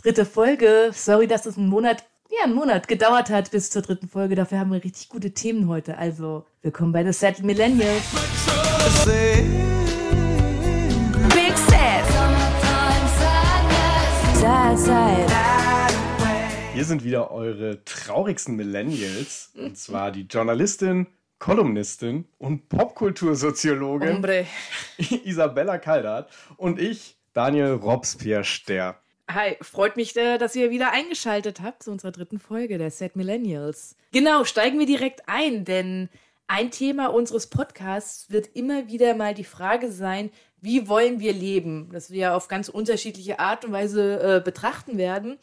Dritte 0.00 0.24
Folge. 0.24 0.92
Sorry, 0.92 1.26
dass 1.26 1.44
es 1.44 1.58
einen 1.58 1.66
Monat, 1.66 2.04
ja, 2.30 2.44
einen 2.44 2.54
Monat 2.54 2.86
gedauert 2.86 3.30
hat 3.30 3.50
bis 3.50 3.68
zur 3.70 3.82
dritten 3.82 4.08
Folge. 4.08 4.36
Dafür 4.36 4.60
haben 4.60 4.70
wir 4.70 4.84
richtig 4.84 5.08
gute 5.08 5.32
Themen 5.32 5.66
heute. 5.66 5.98
Also, 5.98 6.46
willkommen 6.62 6.92
bei 6.92 7.04
The 7.04 7.12
Set 7.12 7.42
Millennials. 7.42 8.04
Big 11.34 11.58
Set. 11.58 12.04
Sad 14.34 14.78
Side. 14.78 15.26
Hier 16.74 16.84
sind 16.84 17.02
wieder 17.02 17.32
eure 17.32 17.84
traurigsten 17.84 18.54
Millennials. 18.54 19.50
Und 19.56 19.76
zwar 19.76 20.12
die 20.12 20.28
Journalistin, 20.30 21.08
Kolumnistin 21.40 22.28
und 22.38 22.68
Popkultursoziologin. 22.68 24.24
Isabella 25.24 25.78
Kaldert 25.78 26.30
und 26.56 26.78
ich, 26.78 27.16
Daniel 27.32 27.72
Robespierre-Ster. 27.72 28.96
Hi, 29.30 29.58
freut 29.60 29.96
mich, 29.96 30.16
äh, 30.16 30.38
dass 30.38 30.56
ihr 30.56 30.70
wieder 30.70 30.90
eingeschaltet 30.92 31.60
habt 31.60 31.82
zu 31.82 31.90
unserer 31.90 32.12
dritten 32.12 32.38
Folge 32.38 32.78
der 32.78 32.90
Set 32.90 33.14
Millennials. 33.14 33.94
Genau, 34.10 34.44
steigen 34.44 34.78
wir 34.78 34.86
direkt 34.86 35.28
ein, 35.28 35.66
denn 35.66 36.08
ein 36.46 36.70
Thema 36.70 37.08
unseres 37.08 37.46
Podcasts 37.46 38.30
wird 38.30 38.48
immer 38.54 38.88
wieder 38.88 39.14
mal 39.14 39.34
die 39.34 39.44
Frage 39.44 39.92
sein, 39.92 40.30
wie 40.62 40.88
wollen 40.88 41.20
wir 41.20 41.34
leben? 41.34 41.90
Das 41.92 42.10
wir 42.10 42.34
auf 42.34 42.48
ganz 42.48 42.70
unterschiedliche 42.70 43.38
Art 43.38 43.66
und 43.66 43.72
Weise 43.72 44.36
äh, 44.36 44.40
betrachten 44.40 44.96
werden. 44.96 45.36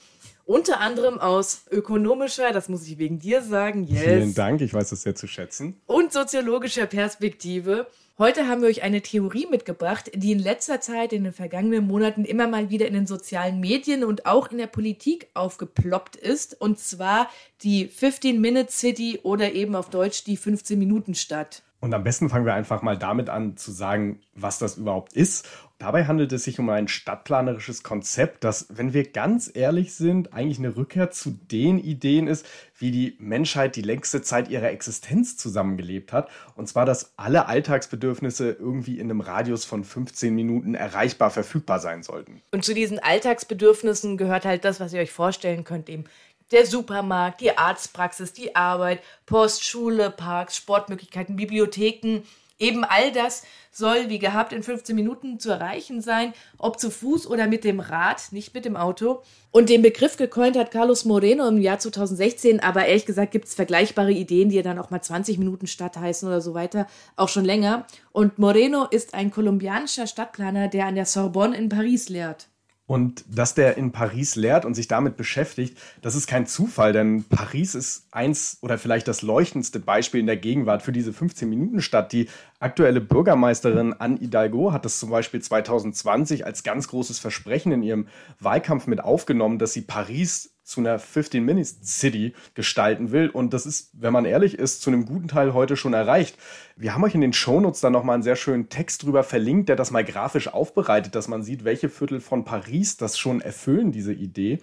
Unter 0.45 0.79
anderem 0.79 1.19
aus 1.19 1.63
ökonomischer, 1.71 2.51
das 2.51 2.69
muss 2.69 2.87
ich 2.87 2.99
wegen 2.99 3.17
dir 3.17 3.41
sagen, 3.41 3.83
yes. 3.83 4.03
Vielen 4.03 4.33
Dank, 4.35 4.61
ich 4.61 4.75
weiß 4.75 4.91
das 4.91 5.01
sehr 5.01 5.15
zu 5.15 5.25
schätzen. 5.25 5.81
Und 5.87 6.13
soziologischer 6.13 6.85
Perspektive. 6.85 7.87
Heute 8.19 8.47
haben 8.47 8.61
wir 8.61 8.69
euch 8.69 8.83
eine 8.83 9.01
Theorie 9.01 9.47
mitgebracht, 9.49 10.11
die 10.13 10.31
in 10.31 10.39
letzter 10.39 10.79
Zeit, 10.79 11.13
in 11.13 11.23
den 11.23 11.33
vergangenen 11.33 11.87
Monaten 11.87 12.23
immer 12.23 12.47
mal 12.47 12.69
wieder 12.69 12.87
in 12.87 12.93
den 12.93 13.07
sozialen 13.07 13.59
Medien 13.59 14.03
und 14.03 14.27
auch 14.27 14.51
in 14.51 14.59
der 14.59 14.67
Politik 14.67 15.27
aufgeploppt 15.33 16.15
ist. 16.15 16.61
Und 16.61 16.79
zwar 16.79 17.29
die 17.63 17.89
15-Minute-City 17.89 19.21
oder 19.23 19.51
eben 19.51 19.75
auf 19.75 19.89
Deutsch 19.89 20.23
die 20.25 20.37
15-Minuten-Stadt. 20.37 21.63
Und 21.85 21.93
am 21.93 22.03
besten 22.03 22.29
fangen 22.29 22.47
wir 22.47 22.55
einfach 22.55 22.81
mal 22.81 22.97
damit 22.97 23.29
an 23.29 23.57
zu 23.57 23.71
sagen, 23.71 24.19
was 24.33 24.57
das 24.57 24.77
überhaupt 24.77 25.13
ist. 25.13 25.47
Dabei 25.77 26.05
handelt 26.05 26.31
es 26.31 26.45
sich 26.45 26.57
um 26.57 26.67
ein 26.69 26.87
stadtplanerisches 26.87 27.83
Konzept, 27.83 28.43
das, 28.43 28.65
wenn 28.69 28.93
wir 28.93 29.11
ganz 29.11 29.51
ehrlich 29.53 29.93
sind, 29.93 30.33
eigentlich 30.33 30.57
eine 30.57 30.75
Rückkehr 30.75 31.11
zu 31.11 31.29
den 31.51 31.77
Ideen 31.77 32.27
ist, 32.27 32.43
wie 32.79 32.89
die 32.89 33.15
Menschheit 33.19 33.75
die 33.75 33.83
längste 33.83 34.23
Zeit 34.23 34.49
ihrer 34.49 34.71
Existenz 34.71 35.37
zusammengelebt 35.37 36.11
hat. 36.11 36.31
Und 36.55 36.67
zwar, 36.67 36.87
dass 36.87 37.13
alle 37.17 37.45
Alltagsbedürfnisse 37.45 38.53
irgendwie 38.53 38.97
in 38.97 39.11
einem 39.11 39.21
Radius 39.21 39.63
von 39.63 39.83
15 39.83 40.33
Minuten 40.33 40.73
erreichbar 40.73 41.29
verfügbar 41.29 41.79
sein 41.79 42.01
sollten. 42.01 42.41
Und 42.51 42.65
zu 42.65 42.73
diesen 42.73 42.97
Alltagsbedürfnissen 42.97 44.17
gehört 44.17 44.45
halt 44.45 44.65
das, 44.65 44.79
was 44.79 44.91
ihr 44.91 45.01
euch 45.01 45.11
vorstellen 45.11 45.65
könnt, 45.65 45.87
eben 45.89 46.05
der 46.51 46.65
Supermarkt, 46.65 47.41
die 47.41 47.57
Arztpraxis, 47.57 48.33
die 48.33 48.55
Arbeit, 48.55 49.01
Post, 49.25 49.63
Schule, 49.63 50.11
Parks, 50.11 50.55
Sportmöglichkeiten, 50.55 51.35
Bibliotheken. 51.35 52.23
Eben 52.57 52.85
all 52.85 53.11
das 53.11 53.43
soll 53.69 54.07
wie 54.07 54.19
gehabt 54.19 54.53
in 54.53 54.63
15 54.63 54.95
Minuten 54.95 55.39
zu 55.41 55.49
erreichen 55.49 56.01
sein, 56.01 56.33
ob 56.57 56.79
zu 56.79 56.89
Fuß 56.89 57.27
oder 57.27 57.47
mit 57.47 57.65
dem 57.65 57.81
Rad, 57.81 58.31
nicht 58.31 58.53
mit 58.53 58.63
dem 58.63 58.77
Auto. 58.77 59.21
Und 59.51 59.69
den 59.69 59.81
Begriff 59.81 60.15
gecoint 60.15 60.55
hat 60.55 60.71
Carlos 60.71 61.03
Moreno 61.03 61.45
im 61.49 61.61
Jahr 61.61 61.79
2016, 61.79 62.61
aber 62.61 62.85
ehrlich 62.85 63.05
gesagt 63.05 63.33
gibt 63.33 63.47
es 63.47 63.55
vergleichbare 63.55 64.13
Ideen, 64.13 64.47
die 64.47 64.55
ja 64.55 64.61
dann 64.61 64.79
auch 64.79 64.89
mal 64.89 65.01
20 65.01 65.37
Minuten 65.37 65.67
Stadt 65.67 65.97
heißen 65.97 66.25
oder 66.27 66.39
so 66.39 66.53
weiter, 66.53 66.87
auch 67.17 67.29
schon 67.29 67.43
länger. 67.43 67.85
Und 68.13 68.39
Moreno 68.39 68.85
ist 68.85 69.13
ein 69.13 69.31
kolumbianischer 69.31 70.07
Stadtplaner, 70.07 70.69
der 70.69 70.85
an 70.85 70.95
der 70.95 71.05
Sorbonne 71.05 71.57
in 71.57 71.67
Paris 71.67 72.07
lehrt. 72.07 72.47
Und 72.87 73.25
dass 73.27 73.55
der 73.55 73.77
in 73.77 73.91
Paris 73.91 74.35
lehrt 74.35 74.63
und 74.63 74.75
sich 74.75 74.87
damit 74.87 75.17
beschäftigt, 75.17 75.77
das 76.03 76.13
ist 76.13 76.27
kein 76.27 76.45
Zufall, 76.45 76.93
denn 76.93 77.23
Paris 77.23 77.73
ist 77.73 78.07
eins 78.11 78.59
oder 78.61 78.77
vielleicht 78.77 79.07
das 79.07 79.23
leuchtendste 79.23 79.79
Beispiel 79.79 80.19
in 80.19 80.27
der 80.27 80.37
Gegenwart 80.37 80.83
für 80.83 80.91
diese 80.91 81.09
15-Minuten-Stadt. 81.09 82.13
Die 82.13 82.29
aktuelle 82.59 83.01
Bürgermeisterin 83.01 83.93
Anne 83.93 84.19
Hidalgo 84.19 84.71
hat 84.71 84.85
das 84.85 84.99
zum 84.99 85.09
Beispiel 85.09 85.41
2020 85.41 86.45
als 86.45 86.61
ganz 86.61 86.87
großes 86.87 87.17
Versprechen 87.17 87.71
in 87.71 87.81
ihrem 87.81 88.07
Wahlkampf 88.39 88.85
mit 88.85 89.03
aufgenommen, 89.03 89.57
dass 89.57 89.73
sie 89.73 89.81
Paris 89.81 90.54
zu 90.65 90.81
einer 90.81 90.99
15-Minute-City 90.99 92.33
gestalten 92.55 93.11
will. 93.11 93.29
Und 93.29 93.53
das 93.53 93.65
ist, 93.65 93.91
wenn 93.93 94.11
man 94.11 94.25
ehrlich 94.25 94.57
ist, 94.57 94.81
zu 94.81 94.89
einem 94.89 95.05
guten 95.05 95.27
Teil 95.27 95.53
heute 95.53 95.77
schon 95.77 95.93
erreicht. 95.93 96.37
Wir 96.75 96.93
haben 96.93 97.03
euch 97.03 97.15
in 97.15 97.21
den 97.21 97.33
Shownotes 97.33 97.81
dann 97.81 97.93
nochmal 97.93 98.15
einen 98.15 98.23
sehr 98.23 98.35
schönen 98.35 98.67
Text 98.67 99.03
drüber 99.03 99.23
verlinkt, 99.23 99.69
der 99.69 99.75
das 99.75 99.91
mal 99.91 100.03
grafisch 100.03 100.47
aufbereitet, 100.47 101.13
dass 101.15 101.27
man 101.27 101.43
sieht, 101.43 101.63
welche 101.63 101.87
Viertel 101.87 102.19
von 102.19 102.43
Paris 102.45 102.97
das 102.97 103.17
schon 103.17 103.41
erfüllen, 103.41 103.91
diese 103.91 104.13
Idee. 104.13 104.59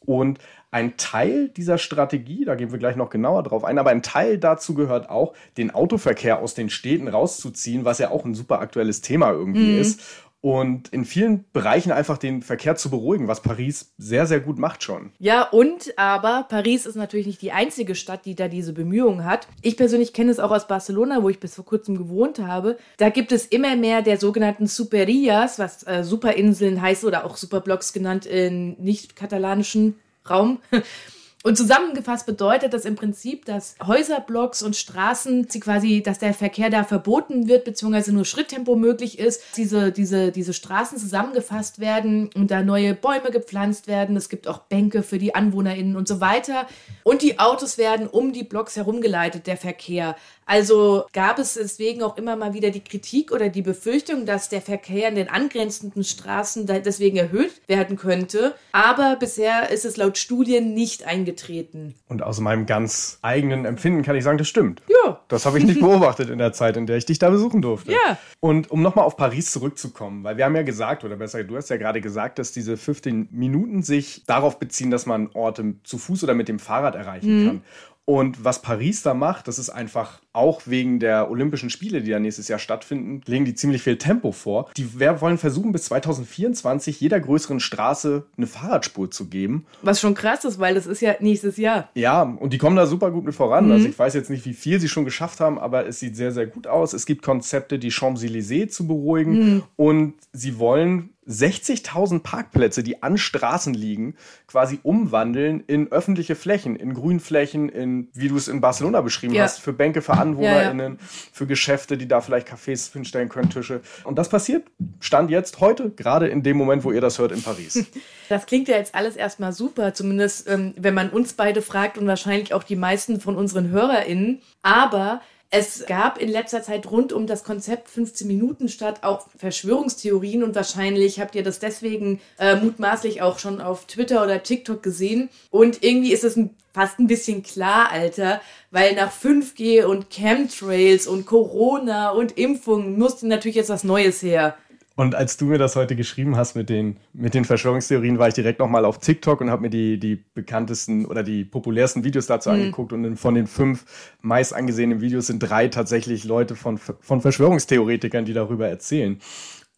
Und 0.00 0.40
ein 0.72 0.96
Teil 0.96 1.48
dieser 1.48 1.78
Strategie, 1.78 2.44
da 2.44 2.56
gehen 2.56 2.72
wir 2.72 2.80
gleich 2.80 2.96
noch 2.96 3.08
genauer 3.08 3.44
drauf 3.44 3.62
ein, 3.64 3.78
aber 3.78 3.90
ein 3.90 4.02
Teil 4.02 4.38
dazu 4.38 4.74
gehört 4.74 5.08
auch, 5.08 5.32
den 5.56 5.70
Autoverkehr 5.70 6.40
aus 6.40 6.54
den 6.54 6.68
Städten 6.68 7.06
rauszuziehen, 7.06 7.84
was 7.84 8.00
ja 8.00 8.10
auch 8.10 8.24
ein 8.24 8.34
super 8.34 8.58
aktuelles 8.58 9.00
Thema 9.00 9.30
irgendwie 9.30 9.74
mhm. 9.74 9.80
ist 9.80 10.02
und 10.44 10.88
in 10.88 11.06
vielen 11.06 11.46
Bereichen 11.54 11.90
einfach 11.90 12.18
den 12.18 12.42
Verkehr 12.42 12.76
zu 12.76 12.90
beruhigen, 12.90 13.28
was 13.28 13.40
Paris 13.40 13.94
sehr, 13.96 14.26
sehr 14.26 14.40
gut 14.40 14.58
macht 14.58 14.82
schon. 14.82 15.10
Ja, 15.18 15.48
und 15.48 15.94
aber 15.96 16.44
Paris 16.46 16.84
ist 16.84 16.96
natürlich 16.96 17.26
nicht 17.26 17.40
die 17.40 17.52
einzige 17.52 17.94
Stadt, 17.94 18.26
die 18.26 18.34
da 18.34 18.48
diese 18.48 18.74
Bemühungen 18.74 19.24
hat. 19.24 19.48
Ich 19.62 19.78
persönlich 19.78 20.12
kenne 20.12 20.30
es 20.30 20.38
auch 20.38 20.50
aus 20.50 20.68
Barcelona, 20.68 21.22
wo 21.22 21.30
ich 21.30 21.40
bis 21.40 21.54
vor 21.54 21.64
kurzem 21.64 21.96
gewohnt 21.96 22.40
habe. 22.40 22.76
Da 22.98 23.08
gibt 23.08 23.32
es 23.32 23.46
immer 23.46 23.74
mehr 23.74 24.02
der 24.02 24.18
sogenannten 24.18 24.66
Superias, 24.66 25.58
was 25.58 25.82
äh, 25.86 26.04
Superinseln 26.04 26.82
heißt 26.82 27.06
oder 27.06 27.24
auch 27.24 27.38
Superblocks 27.38 27.94
genannt 27.94 28.26
in 28.26 28.74
nicht 28.74 29.16
katalanischen 29.16 29.94
Raum. 30.28 30.60
Und 31.46 31.58
zusammengefasst 31.58 32.24
bedeutet 32.24 32.72
das 32.72 32.86
im 32.86 32.94
Prinzip, 32.94 33.44
dass 33.44 33.74
Häuserblocks 33.86 34.62
und 34.62 34.76
Straßen, 34.76 35.46
sie 35.50 35.60
quasi, 35.60 36.02
dass 36.02 36.18
der 36.18 36.32
Verkehr 36.32 36.70
da 36.70 36.84
verboten 36.84 37.48
wird, 37.48 37.64
beziehungsweise 37.66 38.14
nur 38.14 38.24
Schritttempo 38.24 38.76
möglich 38.76 39.18
ist, 39.18 39.42
diese, 39.58 39.92
diese, 39.92 40.32
diese 40.32 40.54
Straßen 40.54 40.96
zusammengefasst 40.96 41.80
werden 41.80 42.30
und 42.34 42.50
da 42.50 42.62
neue 42.62 42.94
Bäume 42.94 43.30
gepflanzt 43.30 43.88
werden. 43.88 44.16
Es 44.16 44.30
gibt 44.30 44.48
auch 44.48 44.60
Bänke 44.60 45.02
für 45.02 45.18
die 45.18 45.34
AnwohnerInnen 45.34 45.96
und 45.96 46.08
so 46.08 46.22
weiter. 46.22 46.66
Und 47.02 47.20
die 47.20 47.38
Autos 47.38 47.76
werden 47.76 48.06
um 48.06 48.32
die 48.32 48.44
Blocks 48.44 48.76
herumgeleitet, 48.76 49.46
der 49.46 49.58
Verkehr. 49.58 50.16
Also 50.46 51.06
gab 51.12 51.38
es 51.38 51.54
deswegen 51.54 52.02
auch 52.02 52.16
immer 52.16 52.36
mal 52.36 52.54
wieder 52.54 52.70
die 52.70 52.82
Kritik 52.82 53.32
oder 53.32 53.48
die 53.48 53.62
Befürchtung, 53.62 54.26
dass 54.26 54.48
der 54.48 54.60
Verkehr 54.60 55.08
in 55.08 55.14
den 55.14 55.28
angrenzenden 55.28 56.04
Straßen 56.04 56.66
deswegen 56.66 57.16
erhöht 57.16 57.60
werden 57.66 57.96
könnte. 57.96 58.54
Aber 58.72 59.16
bisher 59.16 59.70
ist 59.70 59.84
es 59.84 59.96
laut 59.96 60.18
Studien 60.18 60.74
nicht 60.74 61.06
eingetreten. 61.06 61.94
Und 62.08 62.22
aus 62.22 62.40
meinem 62.40 62.66
ganz 62.66 63.18
eigenen 63.22 63.64
Empfinden 63.64 64.02
kann 64.02 64.16
ich 64.16 64.24
sagen, 64.24 64.38
das 64.38 64.48
stimmt. 64.48 64.82
Ja. 64.88 65.20
Das 65.28 65.46
habe 65.46 65.58
ich 65.58 65.64
nicht 65.64 65.80
beobachtet 65.84 66.30
in 66.30 66.38
der 66.38 66.52
Zeit, 66.52 66.76
in 66.76 66.86
der 66.86 66.96
ich 66.96 67.06
dich 67.06 67.18
da 67.18 67.30
besuchen 67.30 67.62
durfte. 67.62 67.92
Ja. 67.92 68.18
Und 68.40 68.70
um 68.70 68.82
nochmal 68.82 69.04
auf 69.04 69.16
Paris 69.16 69.50
zurückzukommen, 69.50 70.24
weil 70.24 70.36
wir 70.36 70.44
haben 70.44 70.56
ja 70.56 70.62
gesagt, 70.62 71.04
oder 71.04 71.16
besser, 71.16 71.42
du 71.44 71.56
hast 71.56 71.70
ja 71.70 71.76
gerade 71.76 72.00
gesagt, 72.00 72.38
dass 72.38 72.52
diese 72.52 72.76
15 72.76 73.28
Minuten 73.30 73.82
sich 73.82 74.24
darauf 74.26 74.58
beziehen, 74.58 74.90
dass 74.90 75.06
man 75.06 75.30
Orte 75.34 75.74
zu 75.84 75.98
Fuß 75.98 76.24
oder 76.24 76.34
mit 76.34 76.48
dem 76.48 76.58
Fahrrad 76.58 76.94
erreichen 76.94 77.42
mhm. 77.42 77.46
kann. 77.46 77.62
Und 78.06 78.44
was 78.44 78.60
Paris 78.60 79.02
da 79.02 79.14
macht, 79.14 79.48
das 79.48 79.58
ist 79.58 79.70
einfach 79.70 80.20
auch 80.34 80.62
wegen 80.66 81.00
der 81.00 81.30
Olympischen 81.30 81.70
Spiele, 81.70 82.02
die 82.02 82.10
ja 82.10 82.18
nächstes 82.18 82.48
Jahr 82.48 82.58
stattfinden, 82.58 83.22
legen 83.26 83.44
die 83.44 83.54
ziemlich 83.54 83.82
viel 83.82 83.96
Tempo 83.96 84.32
vor. 84.32 84.68
Die 84.76 85.00
wollen 85.00 85.38
versuchen, 85.38 85.72
bis 85.72 85.84
2024 85.84 87.00
jeder 87.00 87.18
größeren 87.20 87.60
Straße 87.60 88.26
eine 88.36 88.46
Fahrradspur 88.46 89.10
zu 89.10 89.28
geben. 89.28 89.64
Was 89.80 90.00
schon 90.00 90.14
krass 90.14 90.44
ist, 90.44 90.58
weil 90.58 90.74
das 90.74 90.86
ist 90.86 91.00
ja 91.00 91.14
nächstes 91.20 91.56
Jahr. 91.56 91.88
Ja, 91.94 92.22
und 92.22 92.52
die 92.52 92.58
kommen 92.58 92.76
da 92.76 92.86
super 92.86 93.10
gut 93.10 93.24
mit 93.24 93.34
voran. 93.34 93.66
Mhm. 93.66 93.72
Also 93.72 93.88
ich 93.88 93.98
weiß 93.98 94.12
jetzt 94.14 94.28
nicht, 94.28 94.44
wie 94.44 94.54
viel 94.54 94.80
sie 94.80 94.88
schon 94.88 95.04
geschafft 95.04 95.40
haben, 95.40 95.58
aber 95.58 95.86
es 95.86 96.00
sieht 96.00 96.16
sehr, 96.16 96.32
sehr 96.32 96.46
gut 96.46 96.66
aus. 96.66 96.92
Es 96.92 97.06
gibt 97.06 97.22
Konzepte, 97.22 97.78
die 97.78 97.90
Champs-Élysées 97.90 98.68
zu 98.68 98.86
beruhigen. 98.86 99.32
Mhm. 99.32 99.62
Und 99.76 100.14
sie 100.32 100.58
wollen 100.58 101.10
60.000 101.28 102.22
Parkplätze, 102.22 102.82
die 102.82 103.02
an 103.02 103.18
Straßen 103.18 103.74
liegen, 103.74 104.16
quasi 104.46 104.80
umwandeln 104.82 105.62
in 105.66 105.90
öffentliche 105.90 106.34
Flächen, 106.34 106.76
in 106.76 106.94
Grünflächen, 106.94 107.68
in, 107.68 108.08
wie 108.12 108.28
du 108.28 108.36
es 108.36 108.48
in 108.48 108.60
Barcelona 108.60 109.00
beschrieben 109.00 109.34
ja. 109.34 109.44
hast, 109.44 109.60
für 109.60 109.72
Bänke, 109.72 110.02
für 110.02 110.14
AnwohnerInnen, 110.14 110.94
ja, 110.94 110.98
ja. 111.00 111.08
für 111.32 111.46
Geschäfte, 111.46 111.96
die 111.96 112.08
da 112.08 112.20
vielleicht 112.20 112.48
Cafés 112.48 112.92
hinstellen 112.92 113.28
können, 113.28 113.50
Tische. 113.50 113.80
Und 114.04 114.18
das 114.18 114.28
passiert, 114.28 114.66
stand 115.00 115.30
jetzt 115.30 115.60
heute, 115.60 115.90
gerade 115.90 116.28
in 116.28 116.42
dem 116.42 116.56
Moment, 116.56 116.84
wo 116.84 116.92
ihr 116.92 117.00
das 117.00 117.18
hört, 117.18 117.32
in 117.32 117.42
Paris. 117.42 117.84
Das 118.30 118.46
klingt 118.46 118.68
ja 118.68 118.78
jetzt 118.78 118.94
alles 118.94 119.16
erstmal 119.16 119.52
super, 119.52 119.92
zumindest 119.92 120.48
ähm, 120.48 120.72
wenn 120.78 120.94
man 120.94 121.10
uns 121.10 121.34
beide 121.34 121.60
fragt 121.60 121.98
und 121.98 122.06
wahrscheinlich 122.06 122.54
auch 122.54 122.62
die 122.62 122.74
meisten 122.74 123.20
von 123.20 123.36
unseren 123.36 123.68
HörerInnen. 123.68 124.40
Aber 124.62 125.20
es 125.56 125.86
gab 125.86 126.18
in 126.18 126.28
letzter 126.28 126.64
Zeit 126.64 126.90
rund 126.90 127.12
um 127.12 127.28
das 127.28 127.44
Konzept 127.44 127.88
15 127.88 128.26
Minuten 128.26 128.68
statt 128.68 129.04
auch 129.04 129.28
Verschwörungstheorien 129.36 130.42
und 130.42 130.56
wahrscheinlich 130.56 131.20
habt 131.20 131.36
ihr 131.36 131.44
das 131.44 131.60
deswegen 131.60 132.20
äh, 132.40 132.56
mutmaßlich 132.56 133.22
auch 133.22 133.38
schon 133.38 133.60
auf 133.60 133.84
Twitter 133.86 134.24
oder 134.24 134.42
TikTok 134.42 134.82
gesehen. 134.82 135.28
Und 135.50 135.84
irgendwie 135.84 136.12
ist 136.12 136.24
es 136.24 136.36
ein, 136.36 136.50
fast 136.72 136.98
ein 136.98 137.06
bisschen 137.06 137.44
klar, 137.44 137.92
Alter, 137.92 138.40
weil 138.72 138.96
nach 138.96 139.12
5G 139.12 139.84
und 139.84 140.10
Chemtrails 140.10 141.06
und 141.06 141.24
Corona 141.24 142.10
und 142.10 142.36
Impfungen 142.36 142.98
musste 142.98 143.28
natürlich 143.28 143.56
jetzt 143.56 143.70
was 143.70 143.84
Neues 143.84 144.22
her. 144.22 144.56
Und 144.96 145.16
als 145.16 145.36
du 145.36 145.46
mir 145.46 145.58
das 145.58 145.74
heute 145.74 145.96
geschrieben 145.96 146.36
hast 146.36 146.54
mit 146.54 146.68
den, 146.68 146.98
mit 147.12 147.34
den 147.34 147.44
Verschwörungstheorien, 147.44 148.18
war 148.18 148.28
ich 148.28 148.34
direkt 148.34 148.60
nochmal 148.60 148.84
auf 148.84 148.98
TikTok 148.98 149.40
und 149.40 149.50
habe 149.50 149.62
mir 149.62 149.70
die, 149.70 149.98
die 149.98 150.24
bekanntesten 150.34 151.04
oder 151.04 151.24
die 151.24 151.44
populärsten 151.44 152.04
Videos 152.04 152.26
dazu 152.26 152.50
mhm. 152.50 152.54
angeguckt. 152.54 152.92
Und 152.92 153.16
von 153.16 153.34
den 153.34 153.48
fünf 153.48 153.84
meist 154.20 154.54
angesehenen 154.54 155.00
Videos 155.00 155.26
sind 155.26 155.40
drei 155.40 155.66
tatsächlich 155.66 156.22
Leute 156.24 156.54
von, 156.54 156.78
von 156.78 157.20
Verschwörungstheoretikern, 157.20 158.24
die 158.24 158.34
darüber 158.34 158.68
erzählen. 158.68 159.20